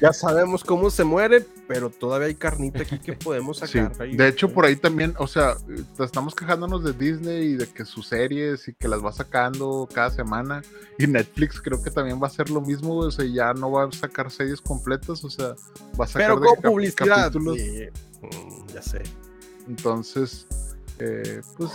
[0.00, 3.94] Ya sabemos cómo se muere, pero todavía hay carnita aquí que podemos sacar.
[3.96, 5.56] de hecho por ahí también, o sea,
[5.98, 10.10] estamos quejándonos de Disney y de que sus series y que las va sacando cada
[10.10, 10.62] semana
[10.98, 13.84] y Netflix creo que también va a hacer lo mismo, o sea, ya no va
[13.84, 15.48] a sacar series completas, o sea,
[16.00, 17.06] va a sacar pero de con cap- publicidad.
[17.24, 17.58] capítulos.
[17.58, 17.88] sí.
[18.22, 19.02] Mm, ya sé.
[19.68, 20.46] Entonces,
[20.98, 21.70] eh, pues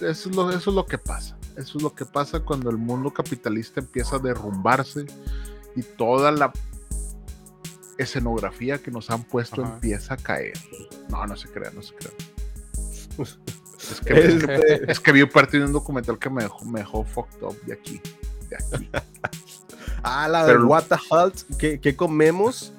[0.00, 2.76] eso es, lo, eso es lo que pasa, Eso es lo que pasa cuando el
[2.76, 5.06] mundo capitalista empieza a derrumbarse
[5.76, 6.52] y toda la
[7.98, 9.74] escenografía que nos han puesto Ajá.
[9.74, 10.54] empieza a caer.
[11.08, 12.12] No, no se crea, no se crea.
[13.18, 17.04] Es que, Este- es que vi parte de un documental que me dejó, me dejó
[17.04, 18.00] fucked up de aquí.
[18.48, 18.88] De aquí.
[20.04, 22.72] Ah, la Pero- de What the Health que, que comemos.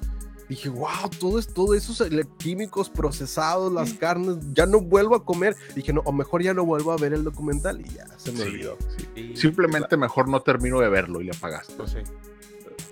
[0.46, 2.02] Dije, wow, todo, es, todo esos
[2.36, 5.56] químicos procesados, las carnes, ya no vuelvo a comer.
[5.74, 8.40] Dije, no, o mejor ya no vuelvo a ver el documental y ya se me
[8.40, 8.76] Sí, olvidó.
[8.94, 9.08] sí.
[9.22, 11.72] Y- Simplemente mejor no termino de verlo y le apagaste.
[11.78, 11.98] Pues sí.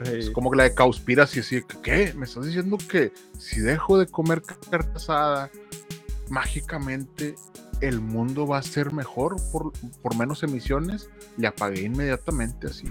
[0.05, 2.15] Es como que la de Causpiras y así, que, ¿qué?
[2.15, 5.51] ¿Me estás diciendo que si dejo de comer carne asada,
[6.29, 7.35] mágicamente
[7.81, 9.73] el mundo va a ser mejor por,
[10.03, 11.09] por menos emisiones?
[11.37, 12.89] Le apagué inmediatamente así.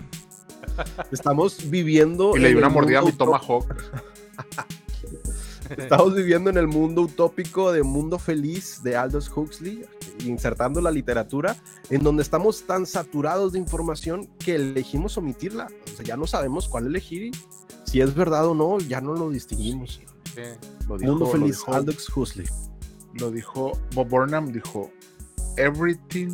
[1.11, 2.35] Estamos viviendo.
[2.35, 3.75] Y le di una mordida a mi tomahawk.
[5.77, 9.85] Estamos viviendo en el mundo utópico de Mundo Feliz de Aldous Huxley,
[10.27, 11.55] insertando la literatura,
[11.89, 15.67] en donde estamos tan saturados de información que elegimos omitirla.
[15.91, 17.31] O sea, ya no sabemos cuál elegir y
[17.85, 20.01] si es verdad o no, ya no lo distinguimos.
[20.33, 20.41] Sí.
[20.87, 22.47] Lo dijo, Mundo lo Feliz, dijo- Aldous Huxley.
[23.15, 24.89] lo dijo Bob Burnham, dijo,
[25.57, 26.29] everything,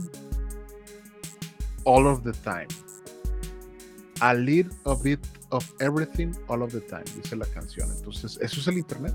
[1.85, 2.67] all of the time.
[4.19, 5.19] A little of it,
[5.49, 7.89] of everything, all of the time, dice la canción.
[7.97, 9.13] Entonces, eso es el internet.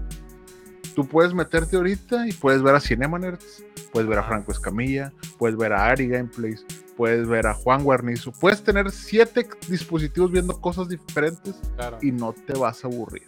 [0.94, 5.56] Tú puedes meterte ahorita y puedes ver a Cinemanerds, puedes ver a Franco Escamilla, puedes
[5.56, 6.64] ver a Ari Gameplays,
[6.96, 11.98] puedes ver a Juan Guarnizo, puedes tener siete dispositivos viendo cosas diferentes Claro.
[12.02, 13.24] y no te vas a aburrir.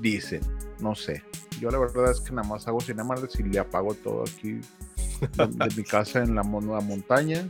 [0.00, 0.40] Dicen,
[0.80, 1.22] no sé.
[1.60, 4.60] Yo la verdad es que nada más hago Cinemarks y le apago todo aquí
[5.20, 7.48] de, de mi casa en la, mon- la montaña,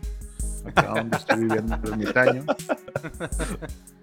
[0.65, 2.45] acá donde estoy viviendo el ermitaño.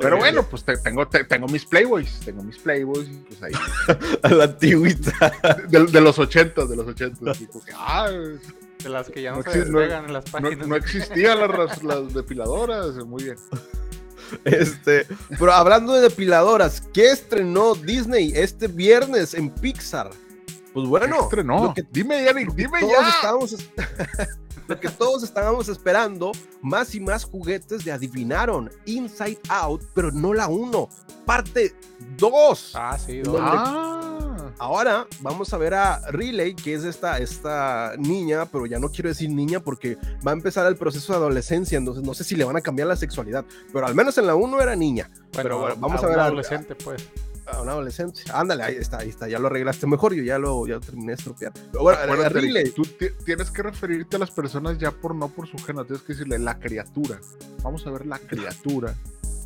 [0.00, 3.52] Pero bueno, pues te- tengo, te- tengo mis Playboys, tengo mis Playboys, y pues ahí,
[4.22, 5.32] A la antigüita.
[5.68, 7.30] de, de los 80, de los 80.
[7.30, 10.66] así como que, ah, De las que ya no, No se no- en las páginas.
[10.68, 13.36] no existían las, ras- las depiladoras, muy bien.
[14.44, 15.06] Este,
[15.38, 20.10] pero hablando de depiladoras, ¿qué estrenó Disney este viernes en Pixar?
[20.74, 21.64] Pues bueno, Estrenó.
[21.64, 23.08] lo que dime, Yannick, dime todos ya.
[23.08, 23.70] estábamos es-
[24.68, 30.34] lo que todos estábamos esperando, más y más juguetes de adivinaron Inside Out, pero no
[30.34, 30.88] la 1,
[31.24, 31.74] parte
[32.18, 32.72] 2.
[32.74, 33.36] Ah, sí, dos.
[33.40, 34.18] Ah,
[34.58, 39.08] Ahora vamos a ver a Riley, que es esta, esta niña, pero ya no quiero
[39.08, 39.96] decir niña porque
[40.26, 42.88] va a empezar el proceso de adolescencia, entonces no sé si le van a cambiar
[42.88, 46.10] la sexualidad, pero al menos en la 1 era niña, pero bueno, vamos a, un
[46.10, 47.08] ver a, adolescente, pues.
[47.52, 48.22] A una adolescente.
[48.32, 51.14] Ándale, ahí está, ahí está, ya lo arreglaste mejor, yo ya lo ya terminé de
[51.14, 51.52] estropear.
[51.72, 55.28] Pero bueno, Acuérdate, Riley, tú ti- tienes que referirte a las personas ya por no
[55.28, 57.20] por su género, tienes que decirle la criatura.
[57.62, 58.94] Vamos a ver la criatura.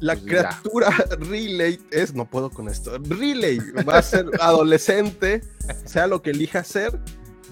[0.01, 0.49] La Pues ya.
[0.49, 0.91] criatura
[1.31, 5.43] Relay es, no puedo con esto, Relay va a ser adolescente,
[5.85, 6.99] sea lo que elija ser.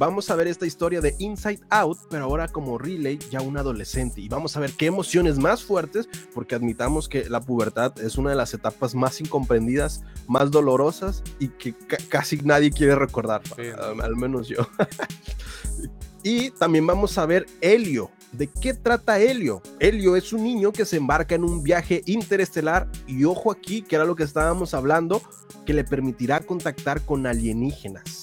[0.00, 4.22] Vamos a ver esta historia de Inside Out, pero ahora como Relay ya un adolescente.
[4.22, 8.30] Y vamos a ver qué emociones más fuertes, porque admitamos que la pubertad es una
[8.30, 13.64] de las etapas más incomprendidas, más dolorosas y que ca- casi nadie quiere recordar, Sí.
[13.78, 14.66] al, al menos yo.
[16.22, 18.10] y también vamos a ver Helio.
[18.32, 19.60] ¿De qué trata Helio?
[19.80, 23.96] Helio es un niño que se embarca en un viaje interestelar y ojo aquí, que
[23.96, 25.20] era lo que estábamos hablando,
[25.66, 28.19] que le permitirá contactar con alienígenas.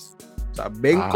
[0.57, 1.09] Sea, ven Ah.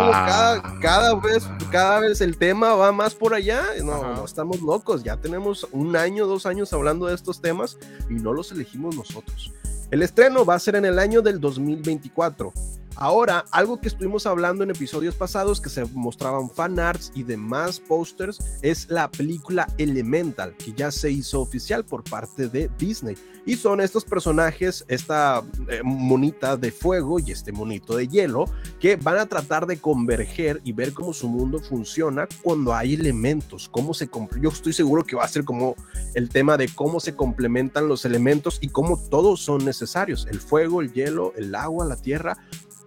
[0.62, 3.64] cada, cada vez, cada vez el tema va más por allá.
[3.84, 4.14] No, Ajá.
[4.16, 5.04] no estamos locos.
[5.04, 7.78] Ya tenemos un año, dos años hablando de estos temas
[8.10, 9.52] y no los elegimos nosotros.
[9.90, 12.54] El estreno va a ser en el año del 2024.
[13.02, 17.80] Ahora, algo que estuvimos hablando en episodios pasados, que se mostraban fan arts y demás
[17.80, 23.18] posters, es la película Elemental, que ya se hizo oficial por parte de Disney.
[23.44, 28.46] Y son estos personajes, esta eh, monita de fuego y este monito de hielo,
[28.80, 33.68] que van a tratar de converger y ver cómo su mundo funciona cuando hay elementos,
[33.68, 34.12] cómo se...
[34.40, 35.76] Yo estoy seguro que va a ser como
[36.14, 40.82] el tema de cómo se complementan los elementos y cómo todos son necesarios, el fuego,
[40.82, 42.38] el hielo, el agua, la tierra,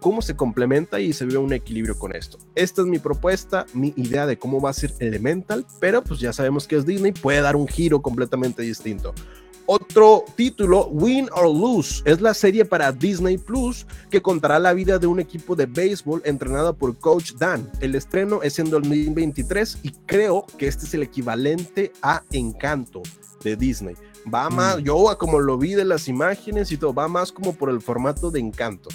[0.00, 2.38] cómo se complementa y se ve un equilibrio con esto.
[2.54, 6.32] Esta es mi propuesta, mi idea de cómo va a ser Elemental, pero pues ya
[6.32, 9.14] sabemos que es Disney, puede dar un giro completamente distinto.
[9.66, 14.98] Otro título, Win or Lose, es la serie para Disney Plus que contará la vida
[14.98, 17.70] de un equipo de béisbol entrenado por Coach Dan.
[17.80, 23.02] El estreno es en 2023 y creo que este es el equivalente a Encanto
[23.42, 23.96] de Disney.
[24.32, 27.70] Va más, yo como lo vi de las imágenes y todo, va más como por
[27.70, 28.90] el formato de Encanto.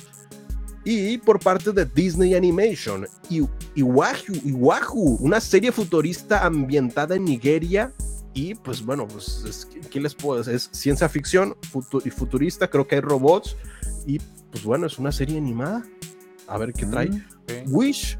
[0.85, 7.91] Y por parte de Disney Animation, I- Iwaju, Iwaju, una serie futurista ambientada en Nigeria.
[8.33, 10.53] Y pues bueno, pues es- ¿qué les puedo decir?
[10.55, 13.55] Es ciencia ficción futu- y futurista, creo que hay robots.
[14.05, 14.19] Y
[14.51, 15.83] pues bueno, es una serie animada.
[16.47, 17.09] A ver qué trae.
[17.11, 17.55] Sí.
[17.67, 18.17] Wish.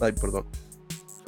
[0.00, 0.46] Ay, perdón.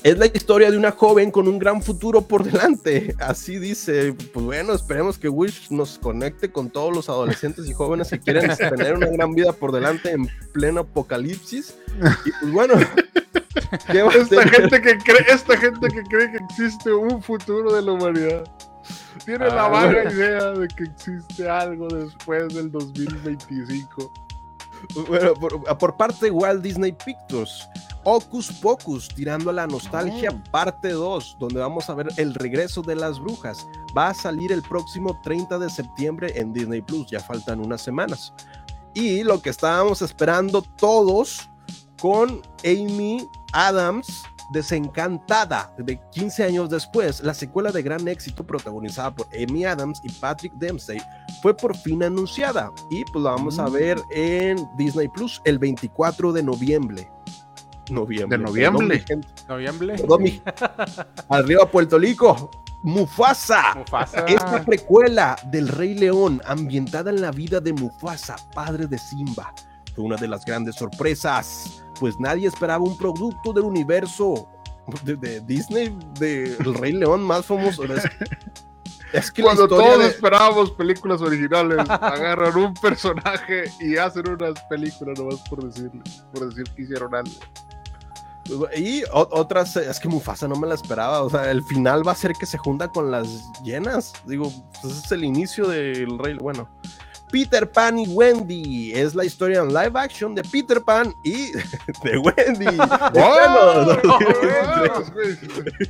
[0.03, 3.14] Es la historia de una joven con un gran futuro por delante.
[3.18, 4.14] Así dice.
[4.32, 8.51] Pues bueno, esperemos que Wish nos conecte con todos los adolescentes y jóvenes que quieren
[8.57, 11.74] tener una gran vida por delante en pleno apocalipsis.
[12.24, 12.74] Y pues bueno.
[14.14, 18.44] esta, gente que cree, esta gente que cree que existe un futuro de la humanidad
[19.24, 24.12] tiene la ah, vaga idea de que existe algo después del 2025.
[25.09, 27.68] Bueno, por, parte de Walt Disney Pictures,
[28.05, 32.96] Ocus Pocus, tirando a la nostalgia, parte 2, donde vamos a ver el regreso de
[32.96, 33.66] las brujas.
[33.96, 38.32] Va a salir el próximo 30 de septiembre en Disney Plus, ya faltan unas semanas.
[38.94, 41.48] Y lo que estábamos esperando todos
[41.98, 49.28] con Amy Adams Desencantada, de 15 años después, la secuela de gran éxito protagonizada por
[49.32, 51.01] Amy Adams y Patrick Dempsey
[51.40, 53.72] fue por fin anunciada y pues la vamos a mm.
[53.72, 57.09] ver en Disney Plus el 24 de noviembre.
[57.91, 58.38] Noviembre.
[58.38, 59.05] De noviembre.
[59.49, 60.43] noviembre.
[61.28, 62.51] Arriba Puerto Rico.
[62.82, 63.74] Mufasa.
[63.74, 64.24] Mufasa.
[64.26, 69.53] Esta precuela del Rey León, ambientada en la vida de Mufasa, padre de Simba,
[69.95, 74.49] fue una de las grandes sorpresas pues nadie esperaba un producto del universo
[75.05, 77.84] de, Disney, del Rey León más famoso.
[79.12, 85.41] Es, que Cuando todos esperábamos películas originales, agarran un personaje y hacen unas películas nomás
[85.49, 86.01] por decirle,
[86.32, 87.30] por decir que hicieron algo.
[88.76, 91.22] Y otras, es que Mufasa no me la esperaba.
[91.22, 94.12] O sea, el final va a ser que se junta con las llenas.
[94.26, 96.34] Digo, pues es el inicio del rey.
[96.34, 96.68] Bueno,
[97.30, 98.92] Peter Pan y Wendy.
[98.92, 101.53] Es la historia en live action de Peter Pan y
[102.05, 102.64] de Wendy.
[103.12, 103.96] bueno,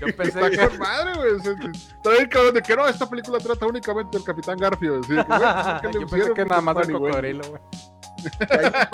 [0.01, 2.29] Yo pensé que madre, güey.
[2.29, 5.03] cabrón de que no, esta película trata únicamente del Capitán Garfio.
[5.03, 5.15] ¿sí?
[5.15, 7.61] Yo pensé que nada más del cocodrilo, güey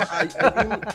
[0.09, 0.29] hay,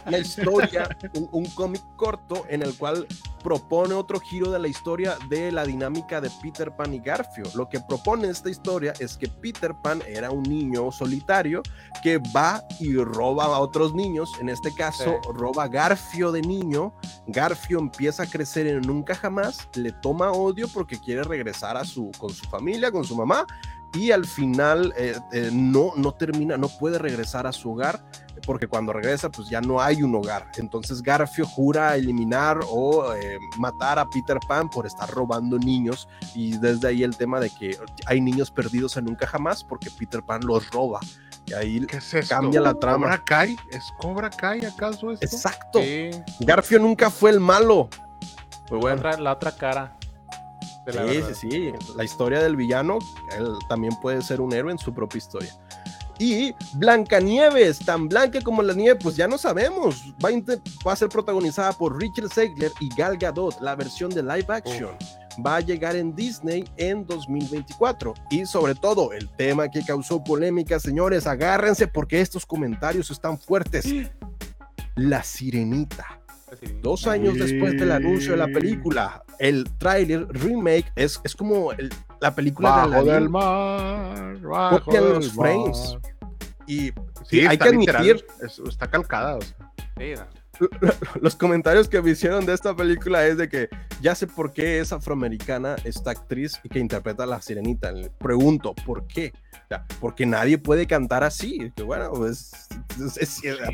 [0.06, 0.88] una historia,
[1.32, 3.06] un, cómic corto en el cual
[3.42, 7.44] propone otro giro de la historia de la dinámica de Peter Pan y Garfio.
[7.54, 11.62] Lo que propone esta historia es que Peter Pan era un niño solitario
[12.02, 14.32] que va y roba a otros niños.
[14.40, 16.94] En este caso, roba Garfio de niño.
[17.26, 22.10] Garfio empieza a crecer en nunca jamás, le toma odio porque quiere regresar a su,
[22.18, 23.46] con su familia, con su mamá
[23.94, 28.02] y al final eh, eh, no, no termina, no puede regresar a su hogar
[28.46, 30.50] porque cuando regresa pues ya no hay un hogar.
[30.56, 36.56] Entonces Garfio jura eliminar o eh, matar a Peter Pan por estar robando niños y
[36.58, 37.76] desde ahí el tema de que
[38.06, 41.00] hay niños perdidos en nunca jamás porque Peter Pan los roba.
[41.44, 41.86] Y ahí
[42.28, 43.06] cambia la trama.
[43.06, 43.56] ¿Cobra Kai?
[43.70, 45.24] ¿Es Cobra Kai acaso esto?
[45.26, 45.80] Exacto.
[46.40, 47.88] Garfio nunca fue el malo.
[48.68, 49.16] Pues bueno.
[49.18, 49.98] la otra cara
[50.86, 51.72] sí, sí, sí.
[51.96, 52.98] La historia del villano,
[53.36, 55.52] él también puede ser un héroe en su propia historia.
[56.18, 60.14] Y Blancanieves, tan blanca como la nieve, pues ya no sabemos.
[60.24, 64.22] Va a, va a ser protagonizada por Richard Segler y Gal Gadot, la versión de
[64.22, 64.96] live action.
[65.44, 68.14] Va a llegar en Disney en 2024.
[68.30, 73.86] Y sobre todo, el tema que causó polémica, señores, agárrense porque estos comentarios están fuertes.
[74.94, 76.21] La sirenita.
[76.82, 81.70] Dos años después del anuncio de la película, el trailer remake es, es como
[82.20, 85.98] la película bajo del mar, bajo los frames.
[86.66, 86.92] Y
[87.46, 88.26] hay que admitir,
[88.68, 89.38] está calcada.
[91.20, 93.68] los comentarios que me hicieron de esta película es de que
[94.00, 97.92] ya sé por qué es afroamericana esta actriz y que interpreta a la sirenita.
[98.18, 99.32] Pregunto, ¿por qué?
[100.00, 101.72] porque nadie puede cantar así.
[101.74, 102.68] Que bueno, pues,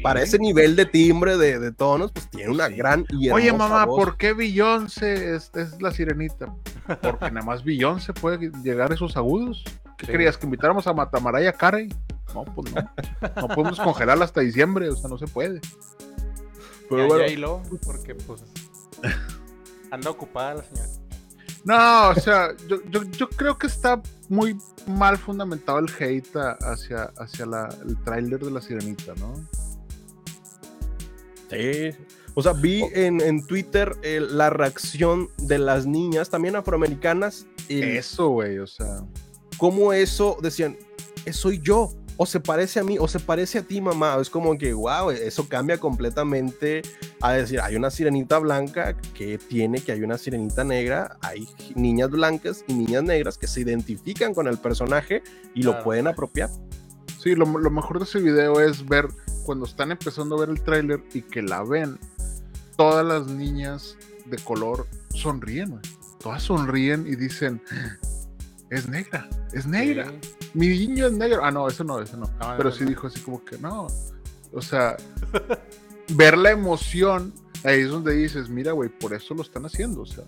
[0.03, 4.16] para ese nivel de timbre, de, tonos, pues tiene una gran y Oye, mamá, ¿por
[4.16, 6.55] qué Beyoncé es, es, la sirenita?
[7.03, 9.64] Porque nada más Beyoncé puede llegar a esos agudos.
[9.97, 10.39] ¿Qué querías?
[10.39, 11.89] ¿Que invitáramos a Matamaraya Carey?
[12.35, 12.91] No, pues no.
[13.37, 15.61] No podemos congelarla hasta diciembre, o sea, no se puede.
[16.89, 17.62] Pero bueno.
[17.84, 18.43] porque pues
[19.91, 20.89] anda ocupada la señora.
[21.64, 22.80] No, o sea, yo,
[23.11, 28.61] yo, creo que está muy mal fundamentado el hate hacia, hacia el tráiler de la
[28.61, 29.34] sirenita, ¿no?
[31.51, 31.91] Sí.
[32.34, 37.47] O sea, vi en, Twitter la reacción de las niñas, también afroamericanas.
[37.68, 39.05] eso, güey, o sea.
[39.57, 40.78] Cómo eso decían,
[41.32, 44.19] soy yo o se parece a mí o se parece a ti, mamá.
[44.21, 46.83] Es como que, wow, eso cambia completamente
[47.21, 52.11] a decir, hay una sirenita blanca que tiene que hay una sirenita negra, hay niñas
[52.11, 55.23] blancas y niñas negras que se identifican con el personaje
[55.55, 56.51] y lo pueden apropiar.
[57.23, 59.07] Sí, lo, mejor de ese video es ver
[59.45, 62.01] cuando están empezando a ver el tráiler y que la ven,
[62.77, 63.97] todas las niñas
[64.27, 65.81] de color sonríen,
[66.21, 67.62] Todas sonríen y dicen,
[68.71, 70.12] es negra, es negra.
[70.59, 71.44] Mi niño es negro.
[71.44, 72.28] Ah, no, eso no, eso no.
[72.56, 73.86] Pero sí dijo así como que no.
[74.52, 74.96] O sea,
[76.14, 77.32] ver la emoción
[77.62, 80.02] ahí es donde dices, mira, güey, por eso lo están haciendo.
[80.02, 80.24] O sea,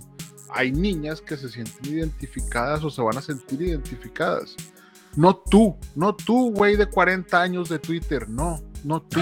[0.51, 4.55] hay niñas que se sienten identificadas o se van a sentir identificadas.
[5.17, 9.21] No tú, no tú, güey, de 40 años de Twitter, no, no tú.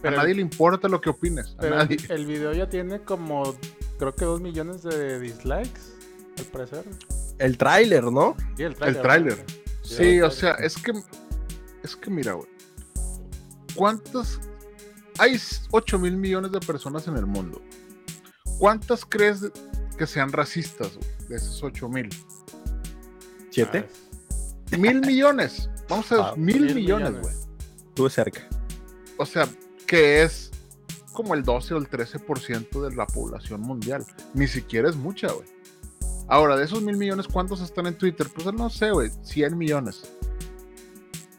[0.00, 1.98] Pero a nadie le importa lo que opines, a Pero nadie.
[2.08, 3.54] el video ya tiene como,
[3.98, 5.80] creo que dos millones de dislikes,
[6.38, 6.84] al parecer.
[7.38, 8.34] El tráiler, ¿no?
[8.56, 9.44] Sí, el El tráiler.
[9.84, 10.92] Sí, o sea, es que,
[11.82, 12.48] es que mira, güey.
[13.74, 14.40] ¿Cuántas?
[15.18, 15.38] Hay
[15.70, 17.60] 8 mil millones de personas en el mundo.
[18.58, 19.40] ¿Cuántas crees
[19.98, 22.08] que sean racistas, güey, de esos 8 mil?
[23.50, 23.88] ¿Siete?
[24.72, 25.68] Ah, Mil millones.
[25.88, 27.20] Vamos a ver, Ah, mil, mil millones, millones.
[27.22, 27.86] güey.
[27.88, 28.48] Estuve cerca.
[29.18, 29.48] O sea,
[29.86, 30.50] que es
[31.12, 34.04] como el 12 o el 13% de la población mundial.
[34.32, 35.46] Ni siquiera es mucha, güey.
[36.28, 38.28] Ahora, de esos mil millones, ¿cuántos están en Twitter?
[38.34, 40.02] Pues no sé, güey, 100 millones.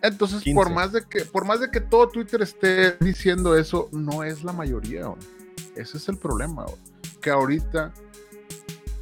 [0.01, 0.55] Entonces, 15.
[0.55, 4.43] por más de que, por más de que todo Twitter esté diciendo eso, no es
[4.43, 5.19] la mayoría, güey.
[5.75, 6.77] Ese es el problema, güey.
[7.21, 7.91] Que ahorita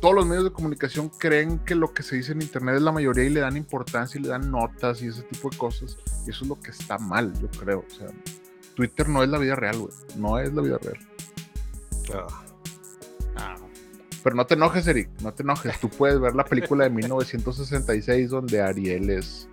[0.03, 2.91] todos los medios de comunicación creen que lo que se dice en internet es la
[2.91, 5.97] mayoría y le dan importancia y le dan notas y ese tipo de cosas.
[6.27, 7.85] Y eso es lo que está mal, yo creo.
[7.87, 8.07] O sea,
[8.75, 9.93] Twitter no es la vida real, güey.
[10.17, 10.99] No es la vida real.
[12.13, 12.42] ah,
[14.23, 15.09] Pero no te enojes, Eric.
[15.21, 15.79] No te enojes.
[15.79, 19.47] Tú puedes ver la película de 1966 donde Ariel es,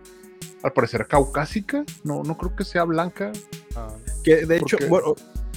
[0.63, 1.85] al parecer, caucásica.
[2.05, 3.33] No, no creo que sea blanca.
[3.77, 3.89] ah.
[4.23, 5.15] Que de hecho, bueno,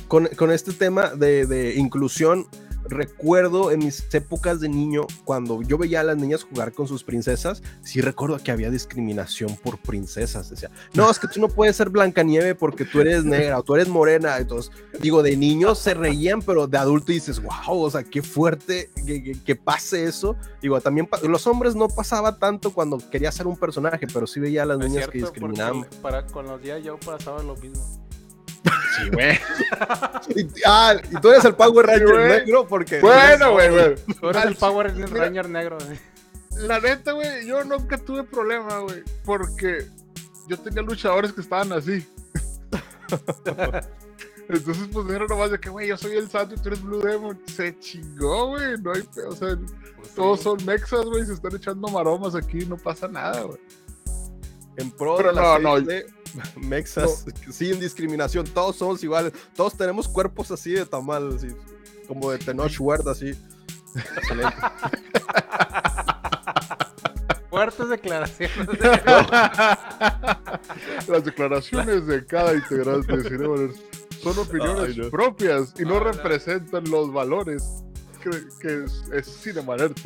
[0.07, 2.47] con, con este tema de, de inclusión,
[2.85, 7.03] recuerdo en mis épocas de niño, cuando yo veía a las niñas jugar con sus
[7.03, 10.49] princesas, sí recuerdo que había discriminación por princesas.
[10.49, 13.75] Decía, no, es que tú no puedes ser Blancanieve porque tú eres negra o tú
[13.75, 14.37] eres morena.
[14.37, 18.89] Entonces, digo, de niños se reían, pero de adulto dices, wow, o sea, qué fuerte
[19.05, 20.35] que, que- que pase eso.
[20.61, 24.63] Digo, también los hombres no pasaba tanto cuando quería ser un personaje, pero sí veía
[24.63, 25.85] a las es niñas que discriminaban.
[26.01, 28.02] para, con los días yo pasaba lo mismo.
[28.63, 29.39] Sí, güey.
[30.35, 32.27] Y, ah, y tú eres el Power Ranger güey.
[32.27, 32.99] negro porque.
[33.01, 33.95] bueno, güey, güey.
[34.19, 35.07] Tú eres el Power mira.
[35.07, 35.77] Ranger negro.
[36.57, 39.03] La neta, güey, yo nunca tuve problema, güey.
[39.25, 39.87] Porque
[40.47, 42.07] yo tenía luchadores que estaban así.
[44.49, 47.01] Entonces, pues era nomás de que, güey, yo soy el santo y tú eres Blue
[47.01, 47.39] Demon.
[47.47, 48.77] Se chingó, güey.
[48.81, 49.57] No hay, o sea,
[49.95, 50.43] Pues todos sí.
[50.43, 51.25] son mexas, güey.
[51.25, 53.59] Se están echando maromas aquí, no pasa nada, güey.
[54.77, 55.85] En pro Pero de la no, no.
[56.67, 61.47] Mexas, sin discriminación, todos somos iguales, todos tenemos cuerpos así de tamal, así,
[62.07, 63.33] como de Tenoch Huerta, así.
[63.95, 64.55] Excelente.
[67.51, 68.67] Fuertes declaraciones.
[71.07, 73.23] Las declaraciones de cada integrante de
[74.23, 75.09] son opiniones Ay, no.
[75.11, 76.05] propias y no, No, no.
[76.11, 77.63] representan los valores
[78.23, 79.27] que, que es, es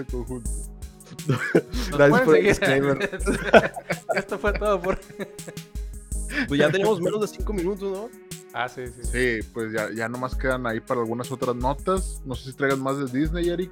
[0.01, 0.49] en conjunto.
[1.91, 3.21] Gracias por el disclaimer.
[4.15, 4.99] Esto fue todo por.
[6.47, 8.09] Pues ya tenemos menos de cinco minutos, ¿no?
[8.53, 9.01] Ah, sí, sí.
[9.41, 12.21] Sí, pues ya, ya nomás quedan ahí para algunas otras notas.
[12.25, 13.71] No sé si traigan más de Disney, Eric.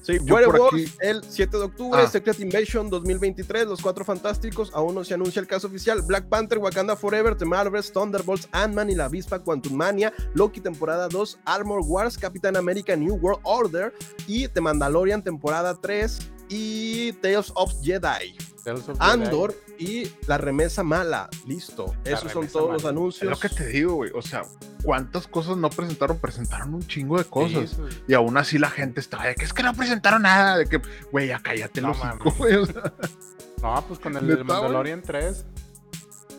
[0.00, 2.08] Sí, Yo por Werewolf, aquí- el 7 de octubre, Ah.
[2.08, 6.58] Secret Invasion 2023, Los Cuatro Fantásticos, aún no se anuncia el caso oficial, Black Panther,
[6.58, 11.80] Wakanda Forever, The Marvels, Thunderbolts, Ant-Man y la avispa Quantum Mania, Loki temporada 2, Armor
[11.84, 13.92] Wars, Capitán América New World Order
[14.26, 16.18] y The Mandalorian temporada 3
[16.50, 19.10] y Tales of Jedi, Tales of Jedi.
[19.10, 21.30] Andor y La Remesa Mala.
[21.46, 22.90] Listo, esos son todos los Mala.
[22.92, 23.30] Es anuncios.
[23.30, 24.10] lo que te digo, güey.
[24.14, 24.42] O sea,
[24.82, 26.18] ¿cuántas cosas no presentaron?
[26.18, 27.70] Presentaron un chingo de cosas.
[27.70, 28.02] Sí.
[28.08, 30.58] Y aún así la gente estaba de que es que no presentaron nada.
[30.58, 30.82] De que,
[31.12, 32.54] güey, ya cállate No los hocico, güey.
[32.56, 32.92] O sea,
[33.62, 35.44] No, pues con el ¿Neta, Mandalorian 3.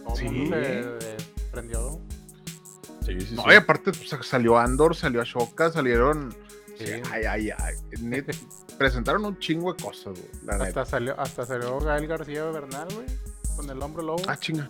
[0.05, 0.25] Todo Sí.
[0.25, 0.57] el mundo
[1.51, 1.99] prendió.
[3.05, 3.49] Sí, sí, no, sí.
[3.51, 6.35] y aparte pues, salió Andor, salió Ashoka, salieron.
[6.85, 6.91] Sí.
[7.11, 7.75] Ay, ay, ay.
[8.01, 8.35] Net-
[8.77, 10.29] presentaron un chingo de cosas, güey.
[10.43, 10.63] Neta.
[10.63, 13.07] Hasta salió, hasta salió Gael García Bernal, güey.
[13.55, 14.21] Con el hombre lobo.
[14.27, 14.69] Ah, chinga.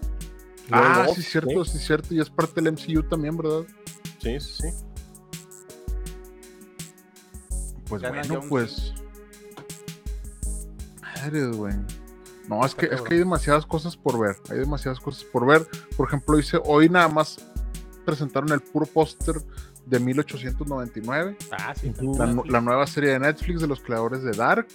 [0.72, 2.14] Ah, sí, cierto, sí, cierto.
[2.14, 3.64] Y es parte del MCU también, ¿verdad?
[4.20, 4.68] Sí, sí, sí.
[7.88, 8.46] Pues bueno, Jones.
[8.50, 8.94] pues.
[11.02, 11.74] Madre, güey.
[12.48, 14.36] No, es que, es que hay demasiadas cosas por ver.
[14.50, 15.68] Hay demasiadas cosas por ver.
[15.96, 17.38] Por ejemplo, dice, hoy nada más
[18.06, 19.36] presentaron el puro póster
[19.86, 21.38] de 1899.
[21.52, 21.92] Ah, sí.
[22.18, 24.68] La, la nueva serie de Netflix de los creadores de Dark.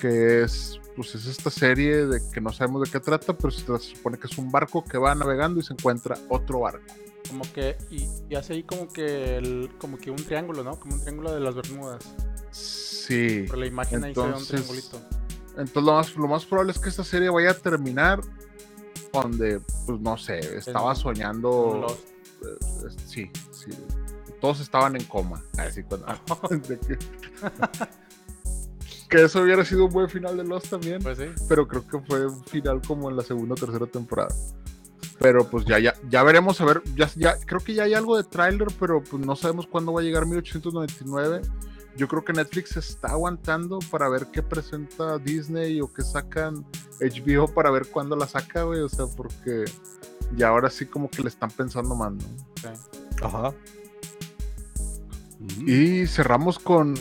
[0.00, 3.64] Que es, pues es esta serie de que no sabemos de qué trata, pero se,
[3.78, 6.84] supone que es un barco que va navegando y se encuentra otro barco.
[7.28, 10.78] Como que, y, y hace ahí como que el, como que un triángulo, ¿no?
[10.78, 12.04] Como un triángulo de las Bermudas.
[12.50, 13.44] Sí.
[13.48, 15.00] Por la imagen ahí se ve un Entonces, triangulito.
[15.56, 18.20] Entonces lo más, lo más probable es que esta serie vaya a terminar
[19.12, 21.78] donde, pues no sé, estaba En- soñando.
[21.82, 22.13] Lost.
[22.46, 23.70] Eh, sí, sí.
[24.40, 25.42] Todos estaban en coma.
[25.56, 26.06] Así cuando-
[29.08, 31.02] que eso hubiera sido un buen final de Lost también.
[31.02, 31.26] Pues sí.
[31.48, 34.34] Pero creo que fue un final como en la segunda o tercera temporada.
[35.18, 38.16] Pero pues ya, ya, ya veremos, a ver, ya, ya, creo que ya hay algo
[38.16, 41.42] de tráiler, pero pues no sabemos cuándo va a llegar 1899.
[41.96, 46.64] Yo creo que Netflix está aguantando para ver qué presenta Disney o qué sacan
[47.00, 48.80] HBO para ver cuándo la saca, güey.
[48.80, 49.64] O sea, porque
[50.36, 52.24] ya ahora sí como que le están pensando más, ¿no?
[53.22, 53.54] Ajá.
[55.66, 56.94] Y cerramos con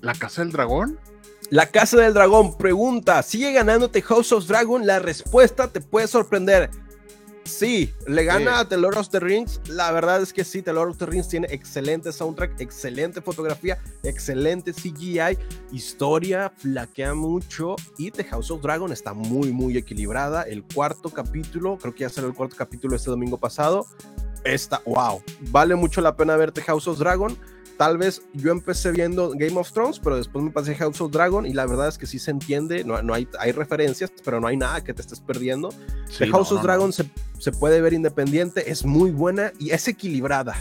[0.00, 0.98] La Casa del Dragón.
[1.50, 4.86] La Casa del Dragón pregunta, ¿sigue ganándote House of Dragon?
[4.86, 6.70] La respuesta te puede sorprender.
[7.46, 9.60] Sí, le gana a The Lord of the Rings.
[9.68, 13.78] La verdad es que sí, The Lord of the Rings tiene excelente soundtrack, excelente fotografía,
[14.02, 15.38] excelente CGI,
[15.70, 20.42] historia, flaquea mucho y The House of Dragon está muy, muy equilibrada.
[20.42, 23.86] El cuarto capítulo, creo que ya salió el cuarto capítulo este domingo pasado.
[24.42, 27.38] Está, wow, vale mucho la pena verte House of Dragon.
[27.78, 31.44] Tal vez yo empecé viendo Game of Thrones, pero después me pasé House of Dragon
[31.46, 34.46] y la verdad es que sí se entiende, no, no hay, hay referencias, pero no
[34.46, 35.70] hay nada que te estés perdiendo.
[36.08, 36.92] Sí, The House no, of no, Dragon no.
[36.92, 37.04] Se,
[37.38, 40.56] se puede ver independiente, es muy buena y es equilibrada.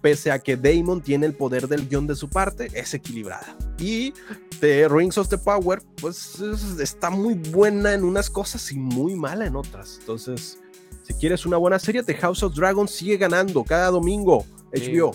[0.00, 3.56] Pese a que Damon tiene el poder del guion de su parte, es equilibrada.
[3.78, 4.12] Y
[4.60, 9.14] The Rings of the Power, pues es- está muy buena en unas cosas y muy
[9.16, 9.98] mala en otras.
[10.00, 10.58] Entonces,
[11.04, 14.44] si quieres una buena serie, The House of Dragon sigue ganando cada domingo.
[14.74, 14.92] Sí.
[14.96, 15.14] HBO.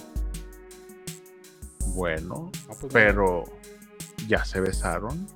[1.98, 3.44] Bueno, No, pues, pero
[4.28, 5.28] ya se besaron.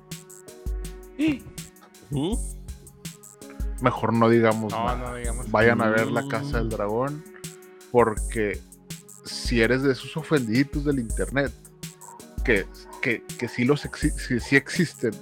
[2.10, 2.34] ¿Mm?
[3.80, 5.10] Mejor no digamos No, nada.
[5.10, 5.50] no digamos.
[5.50, 6.26] Vayan a ver La.
[6.28, 7.24] Casa del Dragón.
[7.90, 8.60] Porque
[9.24, 11.52] si eres de esos ofendiditos del internet,
[12.44, 12.66] que,
[13.00, 15.12] que, que sí, los exi- sí, sí existen,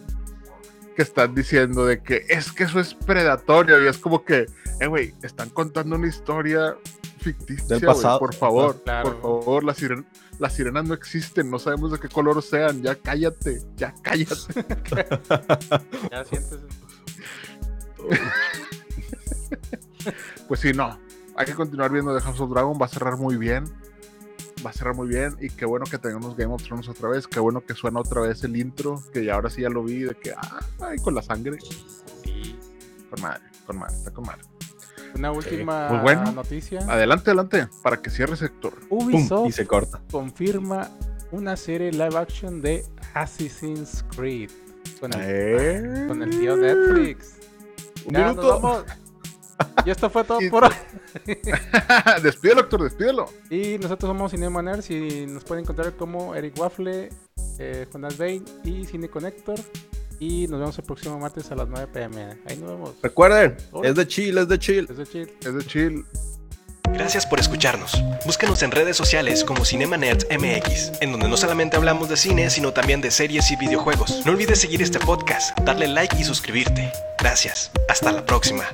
[0.94, 4.46] que están diciendo de que es que eso es predatorio y es como que,
[4.80, 6.76] eh, güey, están contando una historia
[7.20, 8.18] ficticia, Del güey, pasado.
[8.18, 9.20] por favor, Claro.
[9.20, 10.04] por favor, las, siren-
[10.38, 14.34] las sirenas no existen, no sabemos de qué color sean, ya cállate, ya cállate.
[16.10, 16.58] Ya sientes.
[20.48, 20.98] Pues sí, no.
[21.36, 22.78] Hay que continuar viendo The House of Dragon.
[22.80, 23.64] Va a cerrar muy bien.
[24.64, 25.36] Va a cerrar muy bien.
[25.40, 27.26] Y qué bueno que tengamos Game of Thrones otra vez.
[27.26, 29.02] Qué bueno que suena otra vez el intro.
[29.12, 30.00] Que ya ahora sí ya lo vi.
[30.00, 31.58] De que, ah, ay, con la sangre.
[32.24, 32.58] Sí.
[33.10, 34.42] Con madre, con madre, está con madre.
[35.14, 36.32] Una última Pues bueno.
[36.32, 36.80] noticia.
[36.88, 37.68] Adelante, adelante.
[37.82, 38.74] Para que cierre sector.
[38.88, 40.00] Pum, Ubisoft y se corta.
[40.10, 40.88] confirma
[41.32, 42.84] una serie live action de
[43.14, 44.50] Assassin's Creed
[45.00, 46.04] con el, Eh.
[46.08, 47.34] con el tío Netflix.
[48.06, 48.84] Un Ya, minuto.
[49.84, 50.70] Y esto fue todo por hoy.
[52.22, 53.26] despídelo, doctor, despídelo.
[53.50, 57.10] Y nosotros somos Cinema Nerds y nos pueden encontrar como Eric Waffle,
[57.58, 59.58] eh, Jonas Bain y Cine Connector.
[60.20, 62.38] Y nos vemos el próximo martes a las 9 pm.
[62.46, 62.90] Ahí nos vemos.
[63.02, 63.88] Recuerden, Hola.
[63.88, 64.86] es de chill, es de chill.
[64.86, 65.32] Desde chill.
[65.40, 66.04] Es de chill.
[66.92, 68.02] Gracias por escucharnos.
[68.26, 72.50] Búscanos en redes sociales como Cinema Nerds MX, en donde no solamente hablamos de cine,
[72.50, 74.26] sino también de series y videojuegos.
[74.26, 76.92] No olvides seguir este podcast, darle like y suscribirte.
[77.18, 77.70] Gracias.
[77.88, 78.64] Hasta la próxima.